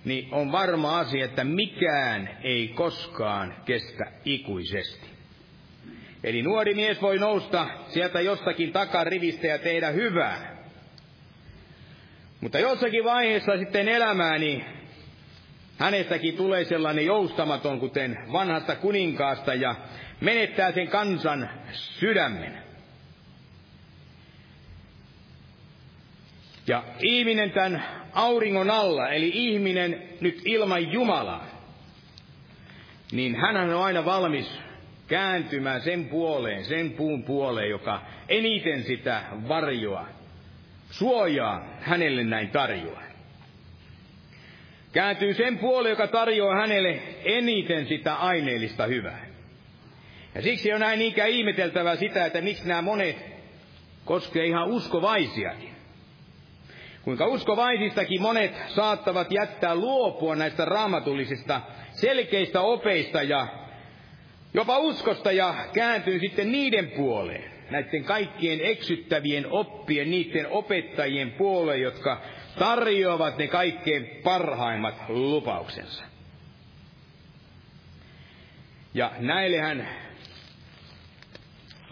[0.05, 5.12] niin on varma asia, että mikään ei koskaan kestä ikuisesti.
[6.23, 10.63] Eli nuori mies voi nousta sieltä jostakin takarivistä ja tehdä hyvää.
[12.41, 14.65] Mutta jossakin vaiheessa sitten elämää, niin
[15.77, 19.75] Hänestäkin tulee sellainen joustamaton, kuten vanhasta kuninkaasta, ja
[20.21, 22.63] menettää sen kansan sydämen.
[26.67, 31.47] Ja ihminen tämän auringon alla, eli ihminen nyt ilman Jumalaa,
[33.11, 34.59] niin hän on aina valmis
[35.13, 40.05] kääntymään sen puoleen, sen puun puoleen, joka eniten sitä varjoa,
[40.89, 43.03] suojaa hänelle näin tarjoaa
[44.93, 49.25] kääntyy sen puoleen, joka tarjoaa hänelle eniten sitä aineellista hyvää.
[50.35, 53.17] Ja siksi on näin niinkään ihmeteltävää sitä, että miksi nämä monet
[54.05, 55.73] koskee ihan uskovaisiakin.
[57.03, 61.61] Kuinka uskovaisistakin monet saattavat jättää luopua näistä raamatullisista
[61.91, 63.62] selkeistä opeista ja
[64.53, 72.21] jopa uskosta ja kääntyy sitten niiden puoleen, näiden kaikkien eksyttävien oppien, niiden opettajien puoleen, jotka
[72.59, 76.03] tarjoavat ne kaikkein parhaimmat lupauksensa.
[78.93, 79.87] Ja näillehän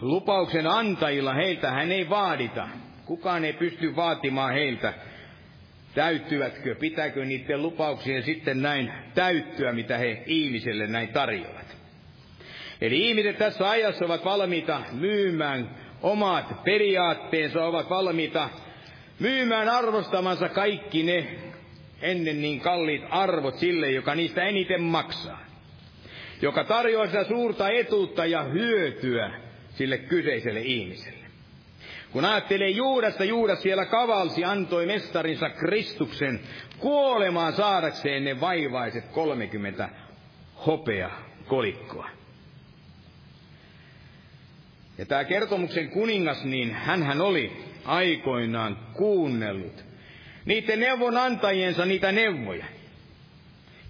[0.00, 2.68] lupauksen antajilla heiltä hän ei vaadita.
[3.04, 4.94] Kukaan ei pysty vaatimaan heiltä,
[5.94, 11.61] täyttyvätkö, pitääkö niiden lupauksien sitten näin täyttyä, mitä he ihmiselle näin tarjoavat.
[12.82, 15.70] Eli ihmiset tässä ajassa ovat valmiita myymään
[16.02, 18.48] omat periaatteensa, ovat valmiita
[19.18, 21.26] myymään arvostamansa kaikki ne
[22.00, 25.44] ennen niin kalliit arvot sille, joka niistä eniten maksaa.
[26.42, 29.30] Joka tarjoaa sitä suurta etuutta ja hyötyä
[29.74, 31.26] sille kyseiselle ihmiselle.
[32.12, 36.40] Kun ajattelee Juudasta, Juudas siellä kavalsi, antoi mestarinsa Kristuksen
[36.78, 39.88] kuolemaan saadakseen ne vaivaiset 30
[40.66, 41.10] hopea
[41.46, 42.21] kolikkoa.
[45.02, 47.52] Ja tämä kertomuksen kuningas, niin hän oli
[47.84, 49.84] aikoinaan kuunnellut
[50.44, 52.64] niiden neuvonantajiensa niitä neuvoja.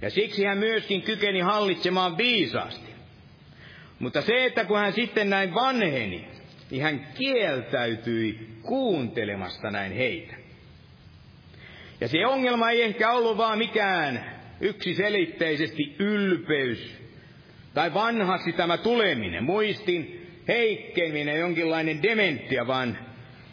[0.02, 2.92] Ja siksi hän myöskin kykeni hallitsemaan viisaasti.
[3.98, 6.28] Mutta se, että kun hän sitten näin vanheni,
[6.70, 10.34] niin hän kieltäytyi kuuntelemasta näin heitä.
[12.00, 16.98] Ja se ongelma ei ehkä ollut vaan mikään yksiselitteisesti ylpeys
[17.74, 22.98] tai vanhaksi tämä tuleminen, muistin heikkeminen, jonkinlainen dementia, vaan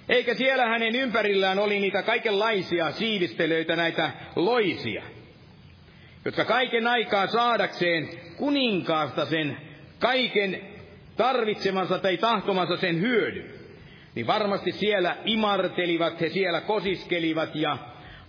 [0.10, 5.04] eikä siellä hänen ympärillään oli niitä kaikenlaisia siivistelyitä, näitä loisia,
[6.26, 9.58] jotka kaiken aikaa saadakseen kuninkaasta sen
[10.00, 10.62] kaiken
[11.18, 13.52] tarvitsemansa tai tahtomansa sen hyödyn,
[14.16, 17.78] niin varmasti siellä imartelivat, he siellä kosiskelivat ja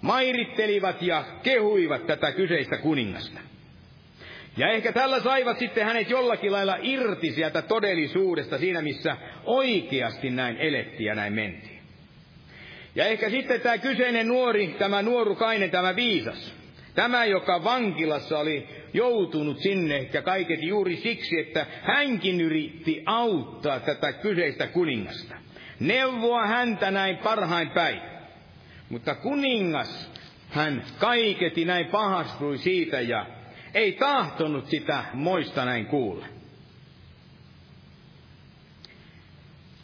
[0.00, 3.40] mairittelivat ja kehuivat tätä kyseistä kuningasta.
[4.56, 10.56] Ja ehkä tällä saivat sitten hänet jollakin lailla irti sieltä todellisuudesta siinä, missä oikeasti näin
[10.56, 11.80] elettiin ja näin mentiin.
[12.94, 16.54] Ja ehkä sitten tämä kyseinen nuori, tämä nuorukainen, tämä viisas,
[16.94, 24.12] tämä, joka vankilassa oli joutunut sinne ja kaiket juuri siksi, että hänkin yritti auttaa tätä
[24.12, 25.34] kyseistä kuningasta.
[25.80, 28.00] Neuvoa häntä näin parhain päin.
[28.88, 30.10] Mutta kuningas,
[30.48, 33.26] hän kaiketi näin pahastui siitä ja
[33.74, 36.26] ei tahtonut sitä moista näin kuulla.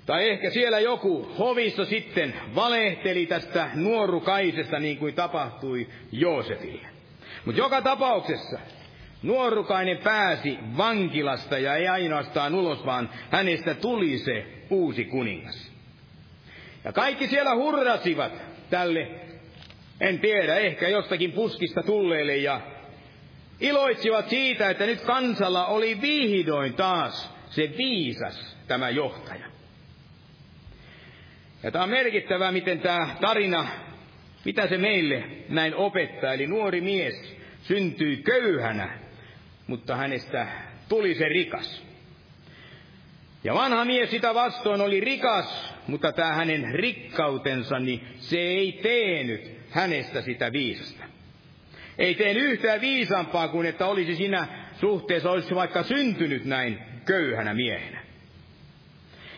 [0.06, 6.88] Tai ehkä siellä joku hovissa sitten valehteli tästä nuorukaisesta niin kuin tapahtui Joosefille.
[7.44, 8.58] Mutta joka tapauksessa
[9.22, 15.72] nuorukainen pääsi vankilasta ja ei ainoastaan ulos, vaan hänestä tuli se uusi kuningas.
[16.84, 18.32] Ja kaikki siellä hurrasivat
[18.70, 19.10] tälle,
[20.00, 22.60] en tiedä, ehkä jostakin puskista tulleelle ja
[23.60, 29.46] iloitsivat siitä, että nyt kansalla oli vihdoin taas se viisas tämä johtaja.
[31.62, 33.68] Ja tämä on merkittävää, miten tämä tarina,
[34.44, 36.32] mitä se meille näin opettaa.
[36.32, 38.98] Eli nuori mies syntyi köyhänä,
[39.66, 40.46] mutta hänestä
[40.88, 41.86] tuli se rikas.
[43.44, 49.50] Ja vanha mies sitä vastoin oli rikas, mutta tämä hänen rikkautensa, niin se ei teenyt
[49.70, 51.15] hänestä sitä viisasta.
[51.98, 54.48] Ei tee yhtään viisampaa kuin että olisi siinä
[54.80, 58.00] suhteessa, olisi vaikka syntynyt näin köyhänä miehenä.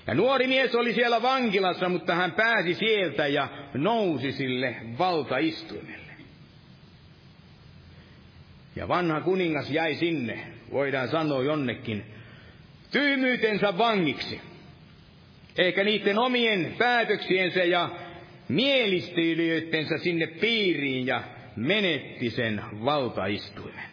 [0.06, 6.12] Ja nuori mies oli siellä vankilassa, mutta hän pääsi sieltä ja nousi sille valtaistuimelle.
[8.76, 12.04] Ja vanha kuningas jäi sinne, voidaan sanoa jonnekin,
[12.90, 14.40] tyymyytensä vangiksi.
[15.58, 17.90] Eikä niiden omien päätöksiensä ja
[18.48, 21.22] mielistelijöidensä sinne piiriin ja
[21.56, 23.88] menetti sen valtaistuimen.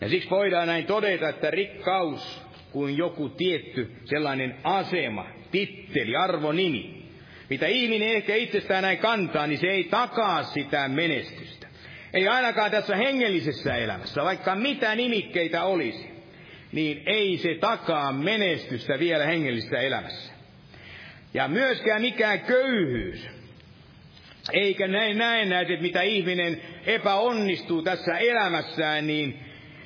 [0.00, 2.42] Ja siksi voidaan näin todeta, että rikkaus
[2.72, 7.02] kuin joku tietty sellainen asema, titteli, arvonimi,
[7.50, 11.66] mitä ihminen ehkä itsestään näin kantaa, niin se ei takaa sitä menestystä.
[12.14, 16.10] Ei ainakaan tässä hengellisessä elämässä, vaikka mitä nimikkeitä olisi,
[16.72, 20.32] niin ei se takaa menestystä vielä hengellisessä elämässä.
[21.34, 23.28] Ja myöskään mikään köyhyys,
[24.52, 29.38] eikä näin näe näitä, että mitä ihminen epäonnistuu tässä elämässään, niin,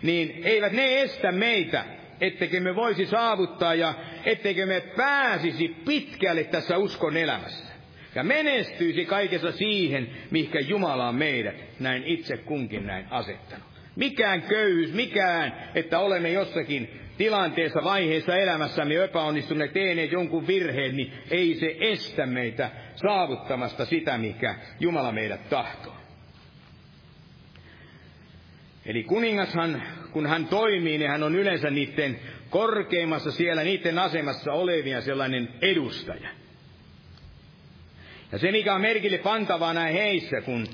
[0.02, 1.84] niin eivät ne estä meitä
[2.20, 3.94] etteikö me voisi saavuttaa ja
[4.24, 7.74] etteikö me pääsisi pitkälle tässä uskon elämässä.
[8.14, 13.66] Ja menestyisi kaikessa siihen, mihinkä Jumala on meidät näin itse kunkin näin asettanut.
[13.96, 21.54] Mikään köyhyys, mikään, että olemme jossakin tilanteessa, vaiheessa elämässämme epäonnistuneet, tehneet jonkun virheen, niin ei
[21.54, 25.96] se estä meitä saavuttamasta sitä, mikä Jumala meidät tahtoo.
[28.86, 29.82] Eli kuningashan,
[30.12, 32.20] kun hän toimii, niin hän on yleensä niiden
[32.50, 36.28] korkeimmassa siellä, niiden asemassa olevia sellainen edustaja.
[38.32, 40.66] Ja se, mikä on merkille pantavaa näin heissä, kun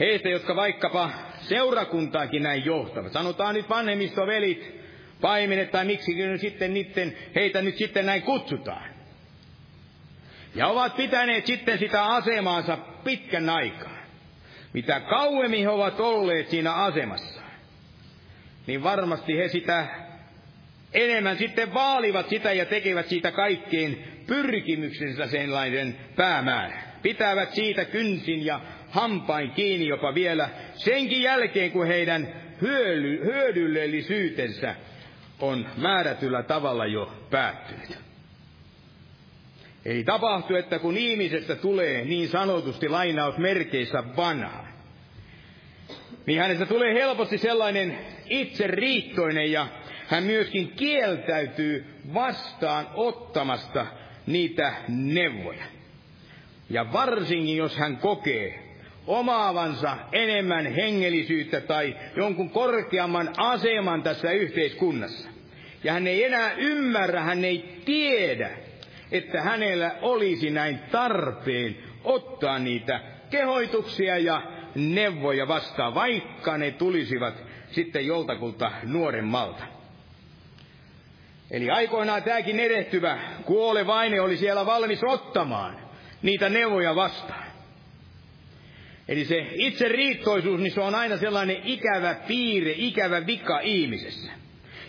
[0.00, 4.80] heistä, jotka vaikkapa seurakuntaakin näin johtavat, sanotaan nyt vanhemmistovelit,
[5.20, 8.95] paimenet tai miksi sitten niiden, heitä nyt sitten näin kutsutaan.
[10.54, 13.96] Ja ovat pitäneet sitten sitä asemaansa pitkän aikaa
[14.76, 17.40] mitä kauemmin he ovat olleet siinä asemassa,
[18.66, 19.86] niin varmasti he sitä
[20.92, 26.82] enemmän sitten vaalivat sitä ja tekevät siitä kaikkein pyrkimyksensä sellainen päämäärä.
[27.02, 32.28] Pitävät siitä kynsin ja hampain kiinni jopa vielä senkin jälkeen, kun heidän
[32.62, 34.74] hyödy, hyödyllisyytensä
[35.40, 38.05] on määrätyllä tavalla jo päättynyt.
[39.86, 44.66] Ei tapahtu, että kun ihmisestä tulee niin sanotusti lainausmerkeissä vanha,
[46.26, 49.66] niin hänestä tulee helposti sellainen itseriittoinen ja
[50.06, 51.84] hän myöskin kieltäytyy
[52.14, 53.86] vastaan ottamasta
[54.26, 55.64] niitä neuvoja.
[56.70, 58.62] Ja varsinkin jos hän kokee
[59.06, 65.28] omaavansa enemmän hengellisyyttä tai jonkun korkeamman aseman tässä yhteiskunnassa.
[65.84, 68.65] Ja hän ei enää ymmärrä, hän ei tiedä,
[69.12, 73.00] että hänellä olisi näin tarpeen ottaa niitä
[73.30, 74.42] kehoituksia ja
[74.74, 77.34] neuvoja vastaan, vaikka ne tulisivat
[77.70, 79.64] sitten joltakulta nuoremmalta.
[81.50, 85.78] Eli aikoinaan tämäkin erehtyvä kuolevainen oli siellä valmis ottamaan
[86.22, 87.46] niitä neuvoja vastaan.
[89.08, 94.32] Eli se itse riittoisuus, niin se on aina sellainen ikävä piirre, ikävä vika ihmisessä.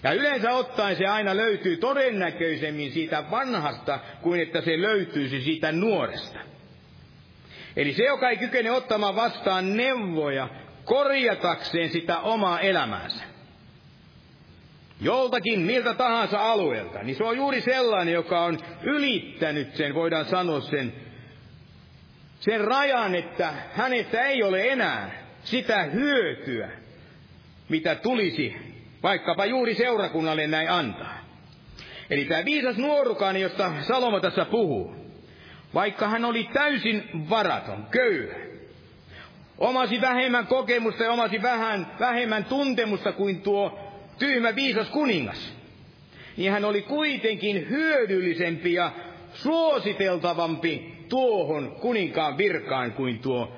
[0.04, 6.39] Ja yleensä ottaen se aina löytyy todennäköisemmin siitä vanhasta, kuin että se löytyisi siitä nuoresta.
[7.76, 10.50] Eli se, joka ei kykene ottamaan vastaan neuvoja
[10.86, 13.24] korjatakseen sitä omaa elämäänsä.
[15.02, 20.62] Joltakin, miltä tahansa alueelta, niin se on juuri sellainen, joka on ylittänyt sen, voidaan sanoa
[20.62, 20.93] sen
[22.39, 25.12] sen rajan, että hänestä ei ole enää
[25.43, 26.70] sitä hyötyä,
[27.70, 28.56] mitä tulisi
[29.04, 31.18] vaikkapa juuri seurakunnalle näin antaa.
[32.10, 34.95] Eli tämä viisas nuorukainen, josta Salomo tässä puhuu,
[35.74, 38.36] vaikka hän oli täysin varaton, köyhä,
[39.58, 43.80] omasi vähemmän kokemusta ja omasi vähän, vähemmän tuntemusta kuin tuo
[44.20, 45.54] tyhmä viisas kuningas,
[46.38, 48.91] niin hän oli kuitenkin hyödyllisempi ja
[49.34, 53.56] suositeltavampi tuohon kuninkaan virkaan kuin tuo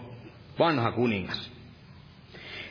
[0.60, 1.59] vanha kuningas.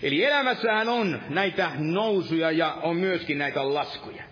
[0.02, 4.22] Eli elämässähän on näitä nousuja ja on myöskin näitä laskuja.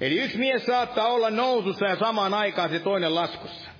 [0.00, 3.70] Eli yksi mies saattaa olla nousussa ja samaan aikaan se toinen laskussa.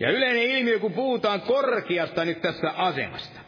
[0.00, 3.40] Ja yleinen ilmiö, kun puhutaan korkeasta nyt tässä asemasta.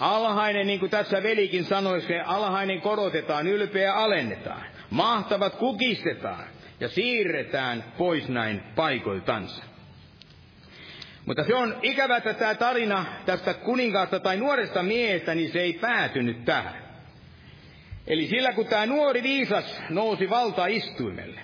[0.00, 4.64] Alhainen, niin kuin tässä velikin sanoi, se alhainen korotetaan, ylpeä alennetaan.
[4.90, 6.44] Mahtavat kukistetaan
[6.80, 9.64] ja siirretään pois näin paikoiltansa.
[11.28, 15.72] Mutta se on ikävä, että tämä tarina tästä kuninkaasta tai nuoresta miehestä, niin se ei
[15.72, 16.74] päätynyt tähän.
[18.06, 21.40] Eli sillä kun tämä nuori viisas nousi valtaistuimelle,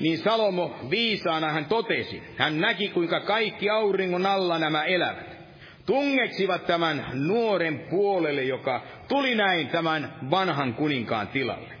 [0.00, 5.36] niin Salomo viisaana hän totesi, hän näki kuinka kaikki auringon alla nämä elävät
[5.86, 11.74] tungeksivat tämän nuoren puolelle, joka tuli näin tämän vanhan kuninkaan tilalle.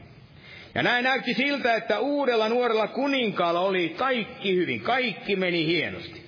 [0.74, 6.23] Ja näin näytti siltä, että uudella nuorella kuninkaalla oli kaikki hyvin, kaikki meni hienosti.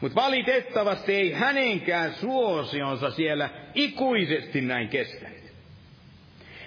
[0.00, 5.44] Mutta valitettavasti ei hänenkään suosionsa siellä ikuisesti näin kestänyt.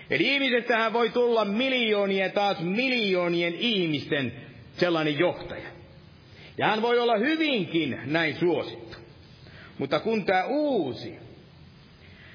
[0.10, 4.34] Eli ihmisestähän voi tulla miljoonien taas miljoonien ihmisten
[4.78, 5.68] sellainen johtaja.
[6.58, 8.98] Ja hän voi olla hyvinkin näin suosittu.
[9.78, 11.16] Mutta kun tämä uusi,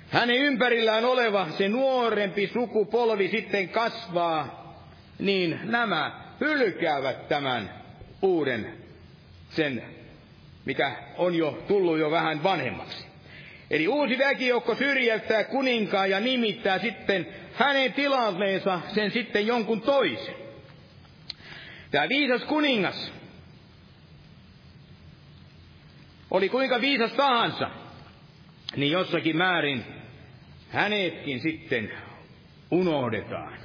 [0.08, 4.62] hänen ympärillään oleva se nuorempi sukupolvi sitten kasvaa,
[5.18, 7.70] niin nämä hylkäävät tämän
[8.22, 8.72] uuden,
[9.50, 9.82] sen,
[10.64, 13.06] mikä on jo tullut jo vähän vanhemmaksi.
[13.70, 20.34] Eli uusi väkijoukko syrjäyttää kuninkaan ja nimittää sitten hänen tilalleensa sen sitten jonkun toisen.
[21.90, 23.12] Tämä viisas kuningas
[26.30, 27.70] oli kuinka viisas tahansa,
[28.76, 29.84] niin jossakin määrin
[30.68, 31.92] hänetkin sitten
[32.70, 33.58] unohdetaan.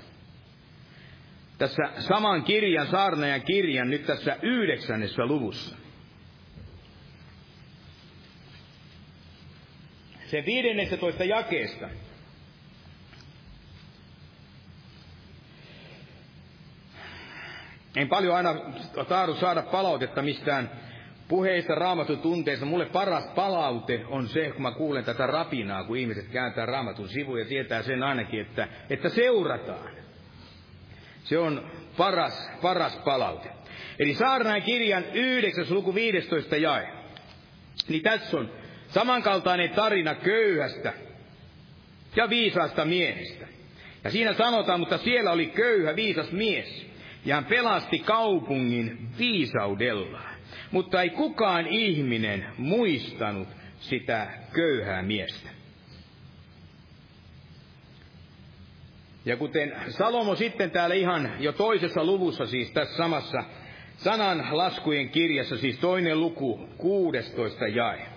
[1.58, 5.76] Tässä saman kirjan, saarnajan kirjan, nyt tässä yhdeksännessä luvussa.
[10.28, 11.90] Sen 15 jakeesta.
[17.96, 18.56] En paljon aina
[19.08, 20.72] tahdo saada palautetta mistään
[21.28, 22.66] puheista, raamatun tunteista.
[22.66, 27.44] Mulle paras palaute on se, kun mä kuulen tätä rapinaa, kun ihmiset kääntää raamatun sivuja
[27.44, 29.90] ja tietää sen ainakin, että, että seurataan.
[31.24, 33.50] Se on paras, paras palaute.
[34.00, 35.66] Eli Saarnain kirjan 9.
[35.70, 36.90] luku 15 jae.
[37.90, 38.52] Niin tässä on
[38.88, 40.94] samankaltainen tarina köyhästä
[42.16, 43.48] ja viisaasta miehestä.
[44.04, 46.88] Ja siinä sanotaan, mutta siellä oli köyhä viisas mies,
[47.26, 50.36] ja hän pelasti kaupungin viisaudellaan.
[50.72, 53.48] Mutta ei kukaan ihminen muistanut
[53.80, 55.50] sitä köyhää miestä.
[59.26, 63.44] Ja kuten Salomo sitten täällä ihan jo toisessa luvussa, siis tässä samassa
[63.98, 68.17] sanan laskujen kirjassa, siis toinen luku, 16 jae.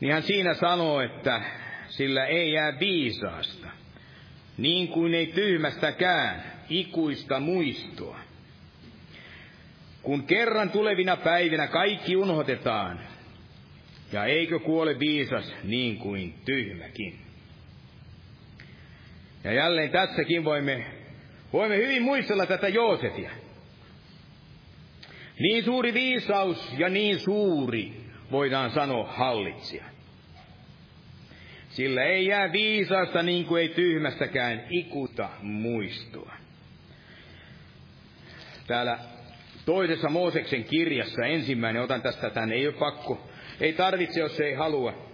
[0.00, 1.42] Niin hän siinä sanoo, että
[1.88, 3.68] sillä ei jää viisaasta,
[4.58, 8.18] niin kuin ei tyhmästäkään ikuista muistoa.
[10.02, 13.00] Kun kerran tulevina päivinä kaikki unohdetaan,
[14.12, 17.18] ja eikö kuole viisas niin kuin tyhmäkin.
[19.44, 20.86] Ja jälleen tässäkin voimme,
[21.52, 23.30] voimme hyvin muistella tätä Joosefia.
[25.38, 27.92] Niin suuri viisaus ja niin suuri,
[28.30, 29.89] voidaan sanoa, hallitsija.
[31.70, 36.32] Sillä ei jää viisaasta niin kuin ei tyhmästäkään ikuta muistua.
[38.66, 38.98] Täällä
[39.66, 45.10] toisessa Mooseksen kirjassa ensimmäinen, otan tästä tänne, ei ole pakko, ei tarvitse, jos ei halua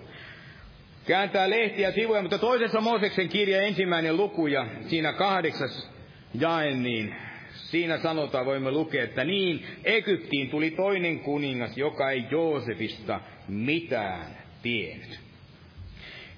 [1.07, 5.91] kääntää lehtiä sivuja, mutta toisessa Mooseksen kirja ensimmäinen luku ja siinä kahdeksas
[6.35, 7.15] jae, niin
[7.51, 15.26] siinä sanotaan, voimme lukea, että niin Egyptiin tuli toinen kuningas, joka ei Joosefista mitään tiennyt.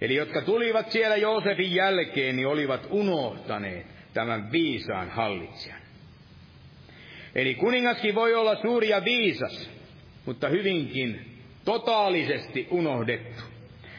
[0.00, 5.80] Eli jotka tulivat siellä Joosefin jälkeen, niin olivat unohtaneet tämän viisaan hallitsijan.
[7.34, 9.70] Eli kuningaskin voi olla suuri ja viisas,
[10.26, 13.42] mutta hyvinkin totaalisesti unohdettu.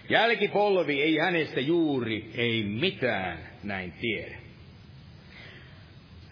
[0.09, 4.37] Jälkipolvi ei hänestä juuri, ei mitään näin tiedä.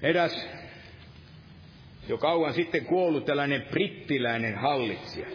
[0.02, 0.50] Eräs
[2.08, 5.28] jo kauan sitten kuollut tällainen brittiläinen hallitsija.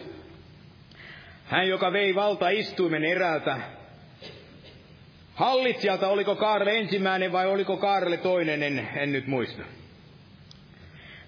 [1.45, 3.57] Hän, joka vei valtaistuimen eräältä
[5.35, 9.63] hallitsijalta, oliko Kaarle ensimmäinen vai oliko Kaarle toinen, en, en nyt muista.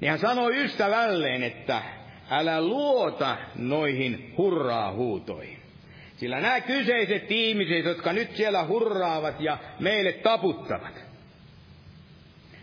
[0.02, 1.82] Niin hän sanoi ystävälleen, että
[2.30, 5.58] älä luota noihin hurraa-huutoihin.
[6.18, 11.06] Sillä nämä kyseiset ihmiset, jotka nyt siellä hurraavat ja meille taputtavat,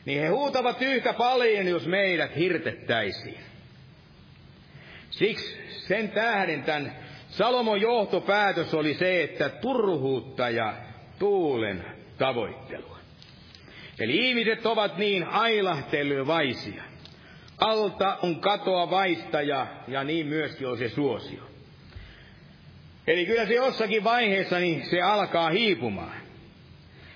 [0.04, 3.40] niin he huutavat yhtä paljon, jos meidät hirtettäisiin.
[5.10, 5.56] Siksi
[5.88, 6.96] sen tähden tämän
[7.28, 10.74] Salomon johtopäätös oli se, että turhuutta ja
[11.22, 11.84] tuulen
[12.18, 12.98] tavoittelua.
[14.00, 16.82] Eli ihmiset ovat niin ailahtelevaisia.
[17.58, 21.42] Alta on katoa vaista ja, ja niin myöskin on se suosio.
[23.06, 26.16] Eli kyllä se jossakin vaiheessa niin se alkaa hiipumaan.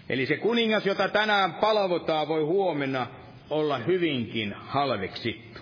[0.08, 3.06] Eli se kuningas, jota tänään palvotaan, voi huomenna
[3.50, 5.60] olla hyvinkin halveksittu.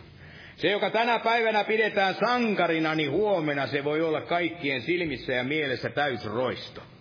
[0.57, 5.91] Se, joka tänä päivänä pidetään sankarina, niin huomenna se voi olla kaikkien silmissä ja mielessä
[5.91, 6.94] täysroisto.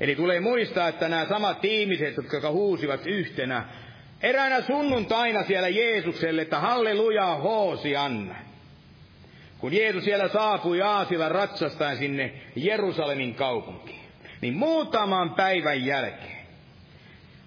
[0.00, 3.64] Eli tulee muistaa, että nämä samat ihmiset, jotka huusivat yhtenä,
[4.22, 8.34] eräänä sunnuntaina siellä Jeesukselle, että halleluja, hoosi Anna.
[9.58, 14.06] Kun Jeesus siellä saapui Aasilla ratsastaen sinne Jerusalemin kaupunkiin,
[14.40, 16.46] niin muutaman päivän jälkeen,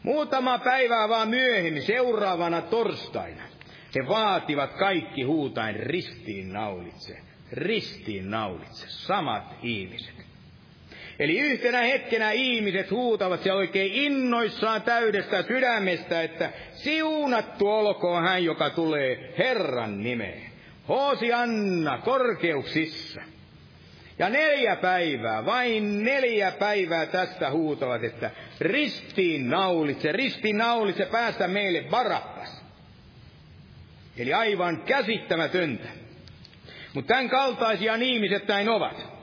[0.04, 3.44] muutama päivää vaan myöhemmin, seuraavana torstaina,
[3.96, 7.18] he vaativat kaikki huutain ristiin naulitse,
[7.52, 10.19] ristiin naulitse, samat ihmiset.
[11.20, 18.70] Eli yhtenä hetkenä ihmiset huutavat ja oikein innoissaan täydestä sydämestä, että siunattu olkoon hän, joka
[18.70, 20.42] tulee Herran nimeen.
[20.88, 23.22] Hoosi Anna korkeuksissa.
[24.20, 31.92] Ja neljä päivää, vain neljä päivää tästä huutavat, että ristiin naulitse, ristiin naulitse, päästä meille
[31.92, 32.66] varappas.
[34.18, 35.88] Eli aivan käsittämätöntä.
[36.94, 39.19] Mutta tämän kaltaisia ihmiset näin ovat.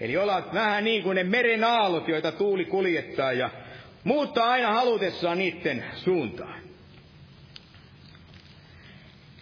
[0.00, 3.50] Eli ovat vähän niin kuin ne meren aallot, joita tuuli kuljettaa ja
[4.04, 6.60] muuttaa aina halutessaan niiden suuntaan.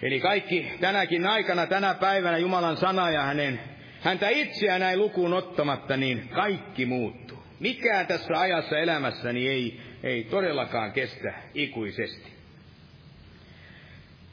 [0.03, 3.61] Eli kaikki tänäkin aikana, tänä päivänä Jumalan sana ja hänen,
[4.01, 7.39] häntä itseään näin lukuun ottamatta, niin kaikki muuttuu.
[7.61, 12.33] Mikään tässä ajassa elämässäni ei, ei todellakaan kestä ikuisesti.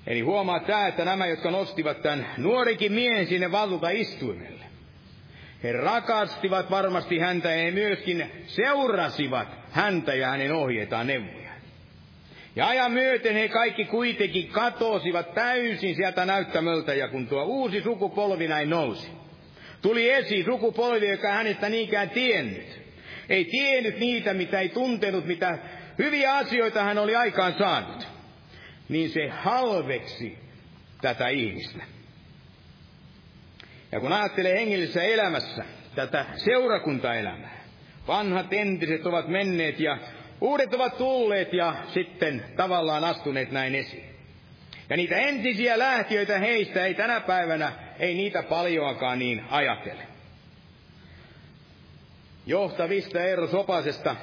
[0.07, 4.62] Eli huomaa tämä, että nämä, jotka nostivat tämän nuorikin miehen sinne valta istuimelle,
[5.63, 11.53] he rakastivat varmasti häntä ja he myöskin seurasivat häntä ja hänen ohjeitaan neuvoja.
[12.55, 18.47] Ja ajan myöten he kaikki kuitenkin katosivat täysin sieltä näyttämöltä, ja kun tuo uusi sukupolvi
[18.47, 19.11] näin nousi,
[19.81, 22.83] tuli esiin sukupolvi, joka hänestä niinkään tiennyt.
[23.29, 25.57] Ei tiennyt niitä, mitä ei tuntenut, mitä
[25.97, 28.07] hyviä asioita hän oli aikaan saanut.
[28.89, 30.37] Niin se halveksi
[31.01, 31.83] tätä ihmistä.
[33.93, 35.65] Ja kun ajattelee hengellisessä elämässä
[35.95, 37.63] tätä seurakuntaelämää,
[38.07, 39.97] vanhat entiset ovat menneet ja
[40.41, 44.09] Uudet ovat tulleet ja sitten tavallaan astuneet näin esiin.
[44.89, 50.07] Ja niitä entisiä lähtiöitä heistä ei tänä päivänä, ei niitä paljoakaan niin ajatele.
[52.45, 54.15] Johtavista erosopasesta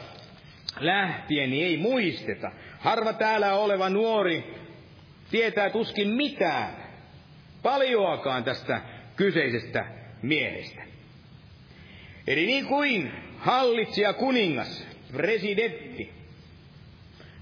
[0.80, 2.52] lähtien niin ei muisteta.
[2.78, 4.54] Harva täällä oleva nuori
[5.30, 6.76] tietää tuskin mitään,
[7.62, 8.80] paljoakaan tästä
[9.20, 9.84] kyseisestä
[10.22, 10.82] miehestä.
[12.26, 16.12] Eli niin kuin hallitsija kuningas presidentti.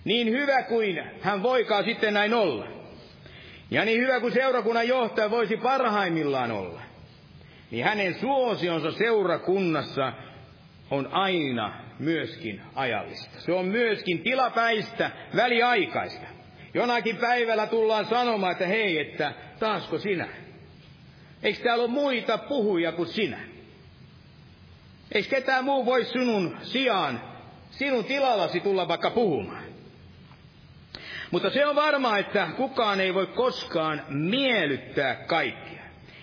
[0.04, 2.68] Niin hyvä kuin hän voikaan sitten näin olla.
[3.70, 6.80] Ja niin hyvä kuin seurakunnan johtaja voisi parhaimmillaan olla.
[7.70, 10.12] Niin hänen suosionsa seurakunnassa
[10.90, 13.40] on aina myöskin ajallista.
[13.40, 16.26] Se on myöskin tilapäistä, väliaikaista.
[16.74, 20.28] Jonakin päivällä tullaan sanomaan, että hei, että taasko sinä?
[21.42, 23.38] Eikö täällä ole muita puhuja kuin sinä?
[25.12, 27.20] Eikö ketään muu voi sinun sijaan
[27.70, 29.64] sinun tilallasi tulla vaikka puhumaan.
[31.30, 35.82] Mutta se on varmaa, että kukaan ei voi koskaan miellyttää kaikkia.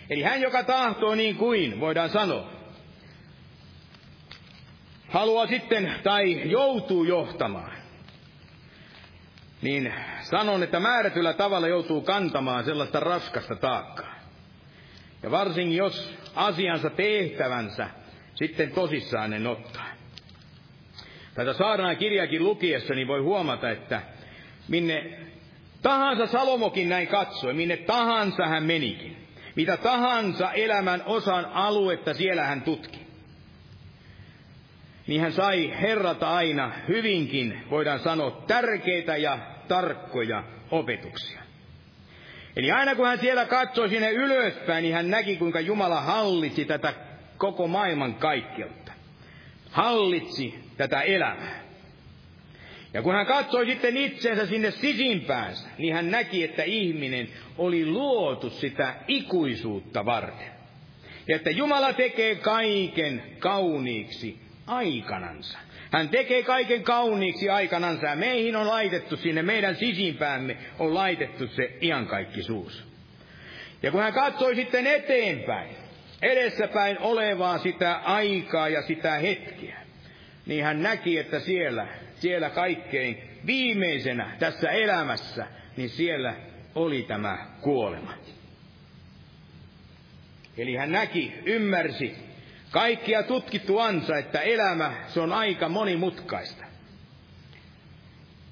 [0.10, 2.50] Eli hän, joka tahtoo niin kuin, voidaan sanoa,
[5.10, 7.72] haluaa sitten tai joutuu johtamaan,
[9.62, 14.15] niin sanon, että määrätyllä tavalla joutuu kantamaan sellaista raskasta taakkaa.
[15.26, 17.90] Ja varsinkin jos asiansa tehtävänsä
[18.36, 19.86] sitten tosissaan ne ottaa.
[21.36, 24.02] Tätä saarnaa kirjakin lukiessa, niin voi huomata, että
[24.68, 25.20] minne
[25.82, 29.28] tahansa Salomokin näin katsoi, minne tahansa hän menikin.
[29.56, 33.00] Mitä tahansa elämän osan aluetta siellä hän tutki.
[35.08, 41.45] Niin hän sai herrata aina hyvinkin, voidaan sanoa, tärkeitä ja tarkkoja opetuksia.
[42.56, 46.94] Eli aina kun hän siellä katsoi sinne ylöspäin, niin hän näki, kuinka Jumala hallitsi tätä
[47.38, 48.92] koko maailman kaikkeutta.
[49.72, 51.66] Hallitsi tätä elämää.
[52.94, 58.50] Ja kun hän katsoi sitten itsensä sinne sisimpäänsä, niin hän näki, että ihminen oli luotu
[58.50, 60.48] sitä ikuisuutta varten.
[61.28, 65.58] Ja että Jumala tekee kaiken kauniiksi aikanansa.
[65.96, 72.84] Hän tekee kaiken kauniiksi aikanansa meihin on laitettu sinne, meidän sisimpäämme on laitettu se iankaikkisuus.
[73.84, 75.76] Ja kun hän katsoi sitten eteenpäin,
[76.22, 79.78] edessäpäin olevaa sitä aikaa ja sitä hetkeä,
[80.46, 86.36] niin hän näki, että siellä, siellä kaikkein viimeisenä tässä elämässä, niin siellä
[86.76, 88.14] oli tämä kuolema.
[90.58, 92.16] Eli hän näki, ymmärsi,
[92.76, 96.66] kaikkia tutkittu ansa, että elämä, se on aika monimutkaista.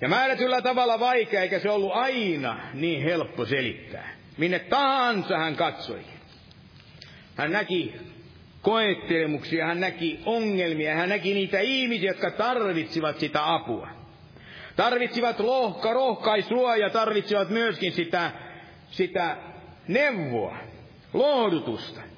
[0.01, 4.09] Ja määrätyllä tavalla vaikea, eikä se ollut aina niin helppo selittää.
[4.37, 5.99] Minne tahansa hän katsoi.
[7.35, 7.95] Hän näki
[8.61, 13.87] koettelemuksia, hän näki ongelmia, hän näki niitä ihmisiä, jotka tarvitsivat sitä apua.
[14.75, 18.31] Tarvitsivat lohka, rohkaisua ja tarvitsivat myöskin sitä,
[18.91, 19.37] sitä
[19.87, 20.57] neuvoa,
[21.13, 22.12] lohdutusta.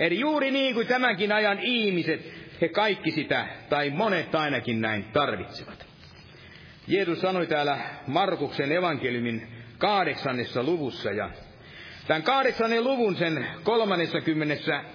[0.00, 5.86] Eli juuri niin kuin tämänkin ajan ihmiset, he kaikki sitä, tai monet ainakin näin tarvitsevat.
[6.86, 9.48] Jeesus sanoi täällä Markuksen evankeliumin
[9.78, 11.30] kahdeksannessa luvussa, ja
[12.06, 14.20] tämän kahdeksannen luvun sen kolmannessa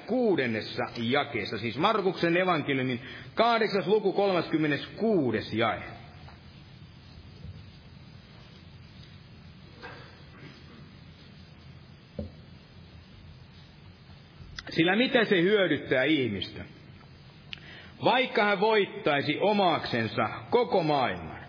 [0.08, 3.02] kuudennessa jakeessa, siis Markuksen evankeliumin
[3.36, 4.14] kahdeksas luku
[4.88, 5.95] kuudes jae.
[14.76, 16.66] Sillä mitä se hyödyttää ihmistä?
[18.04, 21.46] Vaikka hän voittaisi omaksensa koko maailman,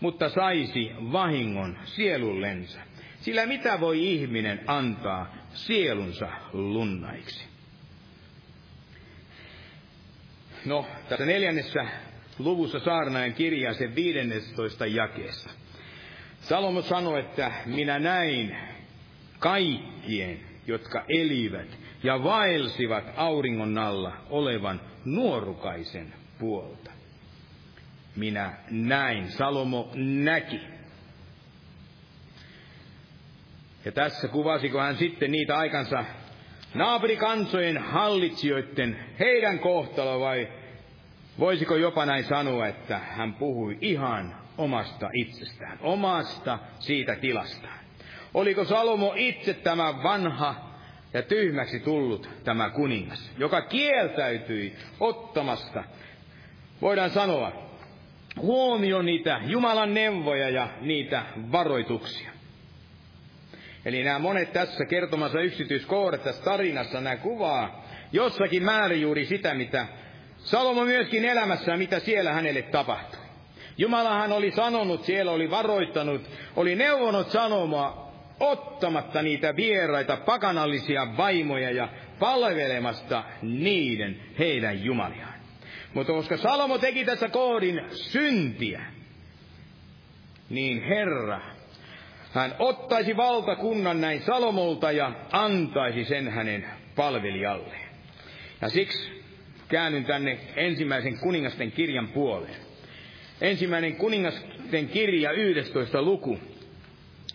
[0.00, 2.80] mutta saisi vahingon sielullensa.
[3.20, 7.44] Sillä mitä voi ihminen antaa sielunsa lunnaiksi?
[10.64, 11.86] No, tässä neljännessä
[12.38, 15.50] luvussa saarnaajan kirjaa sen 15 jakeessa.
[16.40, 18.56] Salomo sanoi, että minä näin
[19.38, 26.90] kaikkien, jotka elivät ja vaelsivat auringon alla olevan nuorukaisen puolta.
[28.16, 30.60] Minä näin, Salomo näki.
[33.84, 36.04] Ja tässä kuvasiko hän sitten niitä aikansa
[36.74, 40.48] naapurikansojen hallitsijoiden, heidän kohtalo vai
[41.38, 47.78] voisiko jopa näin sanoa, että hän puhui ihan omasta itsestään, omasta siitä tilastaan.
[48.34, 50.67] Oliko Salomo itse tämä vanha
[51.14, 55.84] ja tyhmäksi tullut tämä kuningas, joka kieltäytyi ottamasta,
[56.82, 57.52] voidaan sanoa,
[58.36, 62.30] huomioon niitä Jumalan neuvoja ja niitä varoituksia.
[63.84, 69.86] Eli nämä monet tässä kertomassa yksityiskohdat tässä tarinassa, nämä kuvaa jossakin määrin juuri sitä, mitä
[70.38, 73.20] Salomo myöskin elämässä, mitä siellä hänelle tapahtui.
[73.78, 76.22] Jumalahan oli sanonut, siellä oli varoittanut,
[76.56, 78.07] oli neuvonut sanomaa
[78.40, 85.34] ottamatta niitä vieraita pakanallisia vaimoja ja palvelemasta niiden heidän jumaliaan.
[85.94, 88.82] Mutta koska Salomo teki tässä koodin syntiä,
[90.50, 91.40] niin Herra,
[92.32, 96.66] hän ottaisi valtakunnan näin Salomolta ja antaisi sen hänen
[96.96, 97.88] palvelijalleen.
[98.60, 99.22] Ja siksi
[99.68, 102.56] käännyn tänne ensimmäisen kuningasten kirjan puoleen.
[103.40, 106.38] Ensimmäinen kuningasten kirja, 11 luku,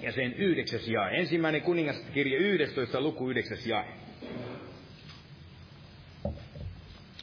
[0.03, 1.17] ja sen yhdeksäs jae.
[1.17, 3.01] Ensimmäinen kuningaskirja 11.
[3.01, 3.85] luku yhdeksäs jae.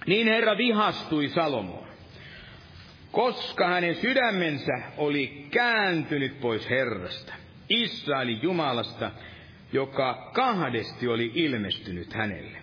[0.07, 1.89] Niin Herra vihastui Salomoon,
[3.13, 7.35] koska hänen sydämensä oli kääntynyt pois Herrasta,
[7.69, 9.11] Israelin Jumalasta,
[9.73, 12.59] joka kahdesti oli ilmestynyt hänelle.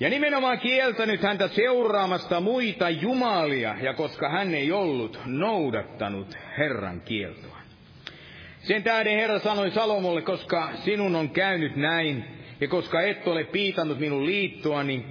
[0.00, 7.55] Ja nimenomaan kieltänyt häntä seuraamasta muita jumalia, ja koska hän ei ollut noudattanut Herran kieltoa.
[8.66, 12.24] Sen tähden Herra sanoi Salomolle, koska sinun on käynyt näin,
[12.60, 15.06] ja koska et ole piitannut minun liittoani,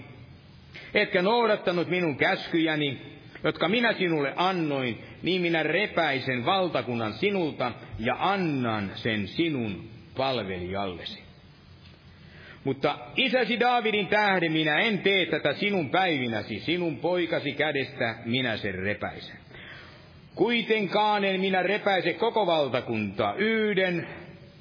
[0.93, 3.01] etkä noudattanut minun käskyjäni,
[3.43, 11.23] jotka minä sinulle annoin, niin minä repäisen valtakunnan sinulta ja annan sen sinun palvelijallesi.
[12.63, 18.75] Mutta isäsi Daavidin tähden minä en tee tätä sinun päivinäsi, sinun poikasi kädestä minä sen
[18.75, 19.44] repäisen.
[20.35, 23.33] Kuitenkaan en minä repäise koko valtakuntaa.
[23.33, 24.07] Yhden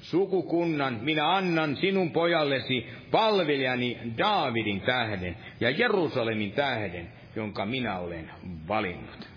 [0.01, 8.31] sukukunnan minä annan sinun pojallesi palvelijani Daavidin tähden ja Jerusalemin tähden, jonka minä olen
[8.67, 9.27] valinnut.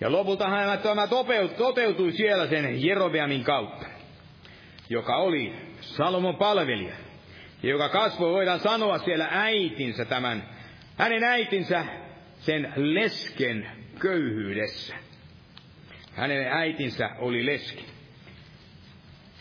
[0.00, 0.48] Ja lopulta
[0.82, 1.06] tämä
[1.56, 3.86] toteutui siellä sen Jerobeamin kautta.
[4.90, 6.94] joka oli Salomon palvelija,
[7.62, 10.48] ja joka kasvoi, voidaan sanoa siellä äitinsä tämän,
[10.96, 11.84] hänen äitinsä
[12.40, 14.94] sen lesken köyhyydessä.
[16.12, 17.84] Hänen äitinsä oli leski.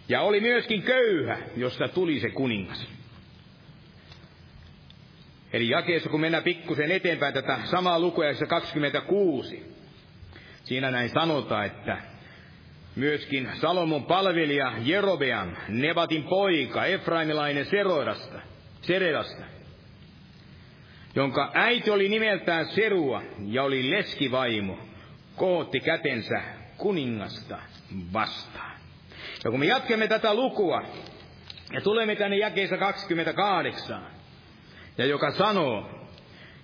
[0.10, 2.88] Ja oli myöskin köyhä, josta tuli se kuningas.
[5.54, 9.74] Eli jakeessa, kun mennään pikkusen eteenpäin tätä samaa lukua, 26,
[10.64, 11.97] siinä näin sanotaan, että
[12.95, 18.39] myöskin Salomon palvelija Jerobeam, Nebatin poika, Efraimilainen Seroidasta,
[18.82, 19.53] Seredasta,
[21.16, 24.80] jonka äiti oli nimeltään Serua ja oli leskivaimo,
[25.36, 26.41] kootti kätensä
[26.78, 27.59] kuningasta
[28.14, 28.78] vastaan.
[29.43, 30.82] Ja kun me jatkamme tätä lukua
[31.74, 34.07] ja tulemme tänne jakeessa 28,
[34.97, 35.89] ja joka sanoo,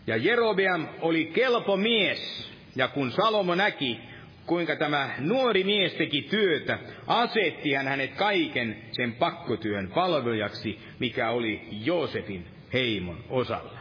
[0.08, 4.00] ja Jerobeam oli kelpo mies, ja kun Salomo näki,
[4.46, 11.68] kuinka tämä nuori mies teki työtä, asetti hän hänet kaiken sen pakkotyön palveljaksi, mikä oli
[11.72, 13.79] Joosefin heimon osalla.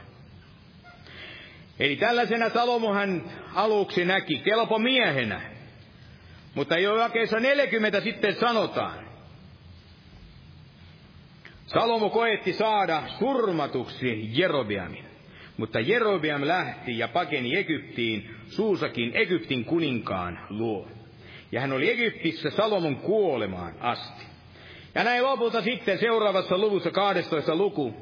[1.79, 3.23] Eli tällaisena Salomo hän
[3.55, 5.41] aluksi näki kelpo miehenä,
[6.55, 9.09] mutta jo jakeessa 40 sitten sanotaan,
[11.67, 15.05] Salomo koetti saada surmatuksi Jerobiamin,
[15.57, 20.89] mutta Jerobiam lähti ja pakeni Egyptiin Suusakin Egyptin kuninkaan luo.
[21.53, 24.25] Ja hän oli Egyptissä Salomon kuolemaan asti.
[24.95, 27.95] Ja näin lopulta sitten seuraavassa luvussa 12 luku,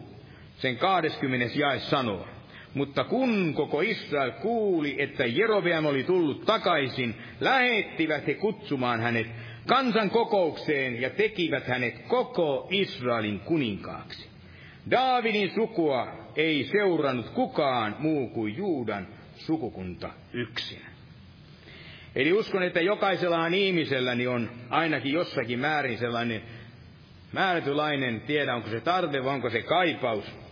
[0.58, 1.58] sen 20.
[1.58, 2.35] jae sanoo.
[2.76, 9.26] Mutta kun koko Israel kuuli, että Jerobeam oli tullut takaisin, lähettivät he kutsumaan hänet
[9.66, 14.28] kansan kokoukseen ja tekivät hänet koko Israelin kuninkaaksi.
[14.90, 19.06] Daavidin sukua ei seurannut kukaan muu kuin Juudan
[19.36, 20.82] sukukunta yksin.
[22.16, 26.42] Eli uskon, että jokaisellahan ihmiselläni on ainakin jossakin määrin sellainen
[27.32, 30.45] määrätylainen, tiedä onko se tarve vai onko se kaipaus.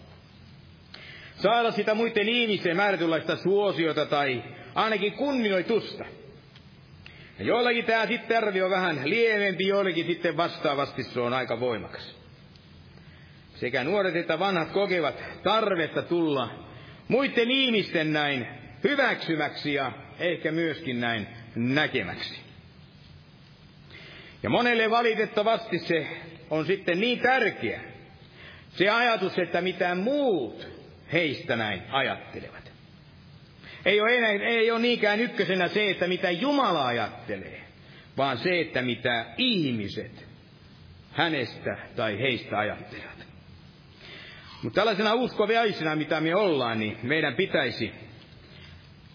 [1.36, 4.42] Saada sitä muiden ihmisten määrätynlaista suosiota tai
[4.74, 6.04] ainakin kunnioitusta.
[7.38, 12.16] Ja joillakin tämä sitten tervi on vähän lievempi, joillakin sitten vastaavasti se on aika voimakas.
[13.54, 16.50] Sekä nuoret että vanhat kokevat tarvetta tulla
[17.08, 18.46] muiden ihmisten näin
[18.84, 21.26] hyväksymäksi ja ehkä myöskin näin
[21.56, 22.40] näkemäksi.
[24.42, 26.06] Ja monelle valitettavasti se
[26.50, 27.80] on sitten niin tärkeä,
[28.70, 30.73] se ajatus, että mitä muut
[31.14, 32.72] heistä näin ajattelevat.
[33.84, 37.60] Ei ole, enää, ei ole niinkään ykkösenä se, että mitä Jumala ajattelee,
[38.16, 40.26] vaan se, että mitä ihmiset
[41.12, 43.24] hänestä tai heistä ajattelevat.
[44.62, 47.92] Mutta tällaisena uskoviaisena, mitä me ollaan, niin meidän pitäisi,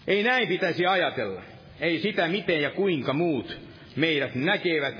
[0.06, 1.42] ei näin pitäisi ajatella.
[1.80, 3.58] Ei sitä, miten ja kuinka muut
[3.96, 4.94] meidät näkevät,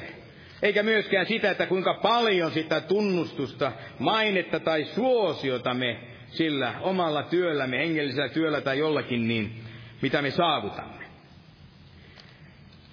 [0.62, 7.78] eikä myöskään sitä, että kuinka paljon sitä tunnustusta, mainetta tai suosiota me sillä omalla työllämme,
[7.78, 9.62] hengellisellä työllä tai jollakin, niin
[10.03, 11.05] mitä me saavutamme.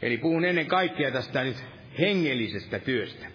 [0.01, 1.57] Eli puhun ennen kaikkea tästä nyt
[1.99, 3.27] hengellisestä työstä.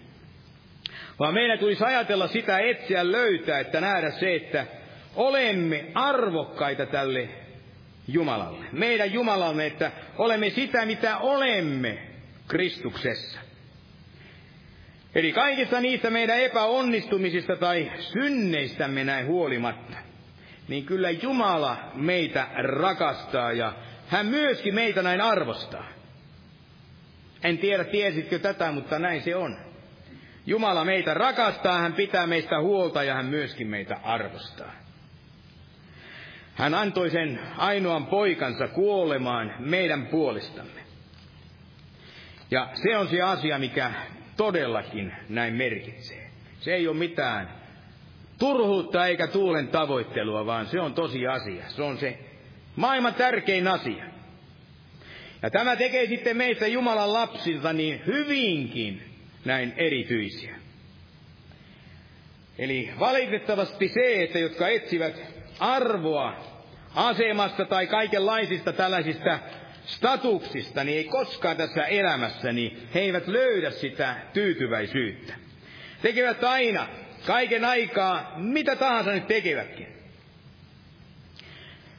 [1.19, 4.65] Vaan meidän tulisi ajatella sitä, etsiä, löytää, että nähdä se, että
[5.15, 7.29] olemme arvokkaita tälle
[8.07, 8.65] Jumalalle.
[8.71, 11.97] Meidän Jumalalle, että olemme sitä, mitä olemme
[12.47, 13.39] Kristuksessa.
[15.15, 19.97] Eli kaikista niistä meidän epäonnistumisista tai synneistämme näin huolimatta,
[20.67, 23.73] niin kyllä Jumala meitä rakastaa ja
[24.07, 25.87] hän myöskin meitä näin arvostaa.
[27.43, 29.57] En tiedä, tiesitkö tätä, mutta näin se on.
[30.45, 34.71] Jumala meitä rakastaa, hän pitää meistä huolta ja hän myöskin meitä arvostaa.
[36.55, 40.81] Hän antoi sen ainoan poikansa kuolemaan meidän puolestamme.
[42.51, 43.91] Ja se on se asia, mikä
[44.37, 46.29] todellakin näin merkitsee.
[46.59, 47.49] Se ei ole mitään
[48.39, 51.69] turhuutta eikä tuulen tavoittelua, vaan se on tosi asia.
[51.69, 52.17] Se on se
[52.75, 54.05] maailman tärkein asia.
[55.41, 59.01] Ja tämä tekee sitten meistä Jumalan lapsilta niin hyvinkin
[59.45, 60.55] näin erityisiä.
[62.57, 65.15] Eli valitettavasti se, että jotka etsivät
[65.59, 66.35] arvoa
[66.95, 69.39] asemasta tai kaikenlaisista tällaisista
[69.85, 75.33] statuksista, niin ei koskaan tässä elämässä, niin he eivät löydä sitä tyytyväisyyttä.
[76.01, 76.87] Tekevät aina,
[77.27, 79.87] kaiken aikaa, mitä tahansa nyt tekevätkin.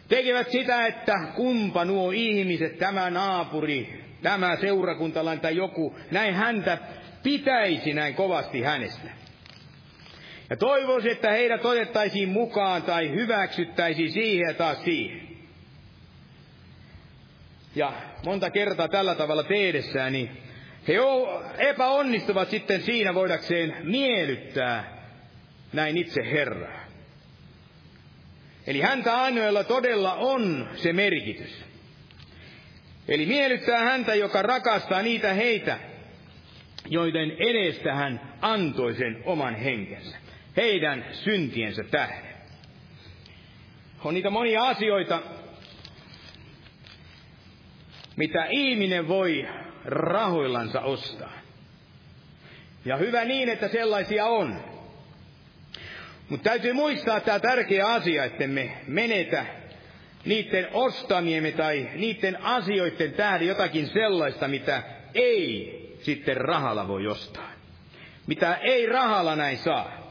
[0.08, 6.78] Tekevät sitä, että kumpa nuo ihmiset, tämä naapuri, tämä seurakuntalainen tai joku, näin häntä
[7.22, 9.10] pitäisi näin kovasti hänestä.
[10.50, 15.23] Ja toivoisin, että heidät otettaisiin mukaan tai hyväksyttäisiin siihen ja taas siihen.
[17.74, 17.92] Ja
[18.24, 20.30] monta kertaa tällä tavalla tehdessään, niin
[20.88, 20.94] He
[21.58, 25.04] epäonnistuvat sitten siinä voidakseen miellyttää
[25.72, 26.84] näin itse Herraa.
[28.66, 31.64] Eli häntä ainoilla todella on se merkitys.
[33.08, 35.78] Eli miellyttää häntä, joka rakastaa niitä heitä,
[36.88, 40.16] joiden edestä hän antoi sen oman henkensä,
[40.56, 42.34] heidän syntiensä tähden.
[44.04, 45.22] On niitä monia asioita,
[48.16, 49.48] mitä ihminen voi
[49.84, 51.32] rahoillansa ostaa.
[52.84, 54.60] Ja hyvä niin, että sellaisia on.
[56.28, 59.46] Mutta täytyy muistaa tämä tärkeä asia, että me menetä
[60.24, 64.82] niiden ostamiemme tai niiden asioiden tähden jotakin sellaista, mitä
[65.14, 67.50] ei sitten rahalla voi ostaa.
[68.26, 70.03] Mitä ei rahalla näin saa.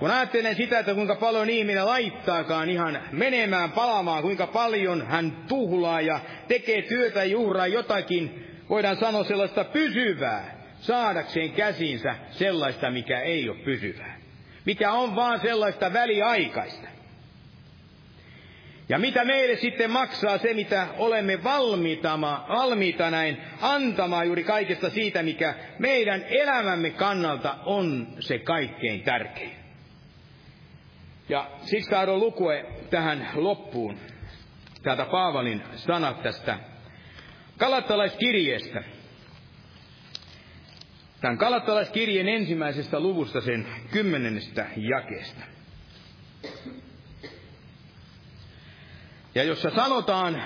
[0.00, 6.00] Kun ajattelen sitä, että kuinka paljon ihminen laittaakaan ihan menemään, palamaan, kuinka paljon hän tuhlaa
[6.00, 13.58] ja tekee työtä juhraa jotakin, voidaan sanoa sellaista pysyvää, saadakseen käsinsä sellaista, mikä ei ole
[13.58, 14.18] pysyvää.
[14.64, 16.88] Mikä on vaan sellaista väliaikaista.
[18.88, 25.22] Ja mitä meille sitten maksaa se, mitä olemme valmiita, valmiita näin antamaan juuri kaikesta siitä,
[25.22, 29.59] mikä meidän elämämme kannalta on se kaikkein tärkein.
[31.30, 33.98] Ja siksi tahdon lukue tähän loppuun
[34.82, 36.58] täältä Paavalin sanat tästä
[37.58, 38.82] Kalattalaiskirjeestä.
[41.20, 45.44] Tämän Kalattalaiskirjeen ensimmäisestä luvusta sen kymmenennestä jakeesta.
[49.34, 50.42] Ja jossa sanotaan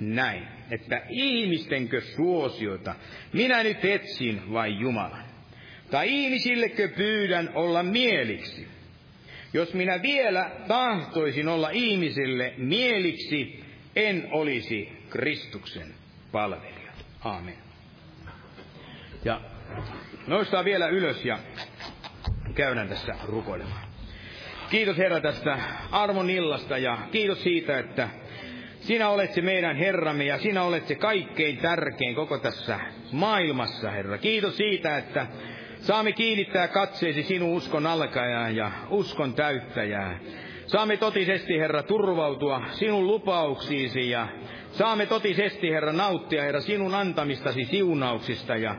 [0.00, 2.94] näin, että ihmistenkö suosiota
[3.32, 5.24] minä nyt etsin vai Jumalan?
[5.90, 8.79] Tai ihmisillekö pyydän olla mieliksi?
[9.52, 13.64] Jos minä vielä tahtoisin olla ihmisille mieliksi,
[13.96, 15.94] en olisi Kristuksen
[16.32, 16.92] palvelija.
[17.24, 17.56] Aamen.
[19.24, 19.40] Ja
[20.26, 21.38] noustaan vielä ylös ja
[22.54, 23.90] käydään tässä rukoilemaan.
[24.70, 25.58] Kiitos Herra tästä
[25.90, 28.08] armon illasta ja kiitos siitä, että
[28.80, 32.80] sinä olet se meidän Herramme ja sinä olet se kaikkein tärkein koko tässä
[33.12, 34.18] maailmassa, Herra.
[34.18, 35.26] Kiitos siitä, että
[35.80, 40.20] saamme kiinnittää katseesi sinun uskon alkajaan ja uskon täyttäjään.
[40.66, 44.28] Saamme totisesti, Herra, turvautua sinun lupauksiisi ja
[44.72, 48.76] saamme totisesti, Herra, nauttia, Herra, sinun antamistasi siunauksista ja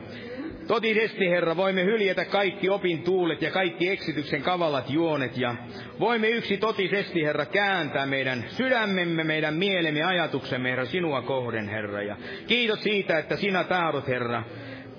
[0.66, 5.54] Totisesti, Herra, voimme hyljetä kaikki opin tuulet ja kaikki eksityksen kavalat juonet ja
[6.00, 12.02] voimme yksi totisesti, Herra, kääntää meidän sydämemme, meidän mielemme, ajatuksemme, Herra, sinua kohden, Herra.
[12.02, 14.42] Ja kiitos siitä, että sinä tahdot, Herra,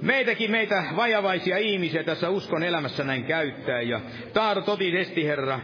[0.02, 3.82] meitäkin meitä vajavaisia ihmisiä tässä uskon elämässä näin käyttää.
[3.82, 4.02] Ja
[4.34, 5.60] tahdot totisesti, Herra,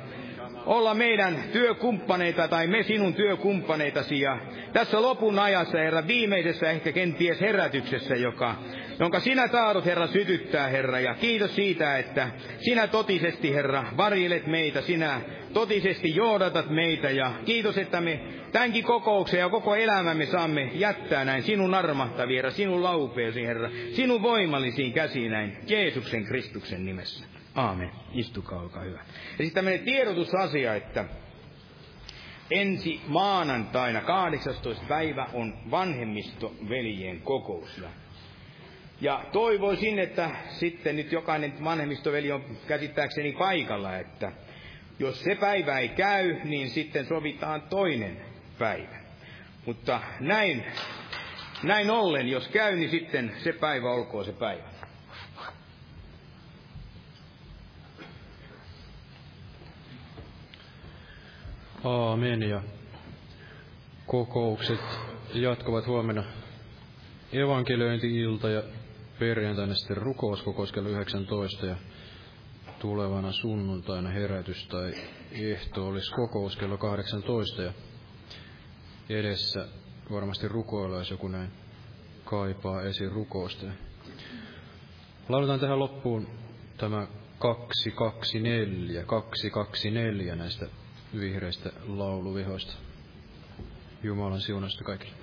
[0.66, 4.20] olla meidän työkumppaneita tai me sinun työkumppaneitasi.
[4.20, 4.38] Ja
[4.74, 8.56] tässä lopun ajassa, Herra, viimeisessä ehkä kenties herätyksessä, joka,
[9.00, 14.82] jonka sinä tahdot, Herra, sytyttää, Herra, ja kiitos siitä, että sinä totisesti, Herra, varjelet meitä,
[14.82, 15.22] sinä
[15.54, 18.20] totisesti johdatat meitä, ja kiitos, että me
[18.52, 24.94] tämänkin kokouksen ja koko elämämme saamme jättää näin sinun armahtavia, sinun laupeesi, Herra, sinun voimallisiin
[24.94, 27.26] käsiin näin, Jeesuksen Kristuksen nimessä.
[27.56, 27.92] Aamen.
[28.14, 28.98] Istukaa, olkaa hyvä.
[28.98, 31.06] Ja sitten tämmöinen tiedotusasia, että
[32.52, 34.86] ensi maanantaina 18.
[34.88, 37.78] päivä on vanhemmistoveljen kokous.
[37.78, 37.90] Ja,
[39.02, 44.32] ja toivoisin, että sitten nyt jokainen vanhemmistoveli on käsittääkseni paikalla, että
[45.00, 48.22] jos se päivä ei käy, niin sitten sovitaan toinen
[48.60, 49.00] päivä.
[49.66, 50.66] Mutta näin,
[51.64, 54.70] näin ollen, jos käy, niin sitten se päivä olkoon se päivä.
[61.84, 62.62] Aamen ja
[64.08, 64.80] kokoukset
[65.34, 66.24] jatkuvat huomenna
[67.34, 68.64] evankeliointi-ilta ja
[69.20, 71.76] perjantaina sitten rukouskokous kello 19 ja
[72.80, 74.94] tulevana sunnuntaina herätys tai
[75.32, 77.74] ehto olisi kokous kello 18 ja
[79.10, 79.68] edessä
[80.12, 81.52] varmasti rukoilla, jos joku näin
[82.26, 83.66] kaipaa esiin rukousta.
[85.30, 86.28] Lauletaan tähän loppuun
[86.78, 87.08] tämä
[87.40, 90.68] 224, 224 näistä
[91.20, 92.74] vihreistä lauluvihoista.
[94.04, 95.19] Jumalan siunasta kaikille.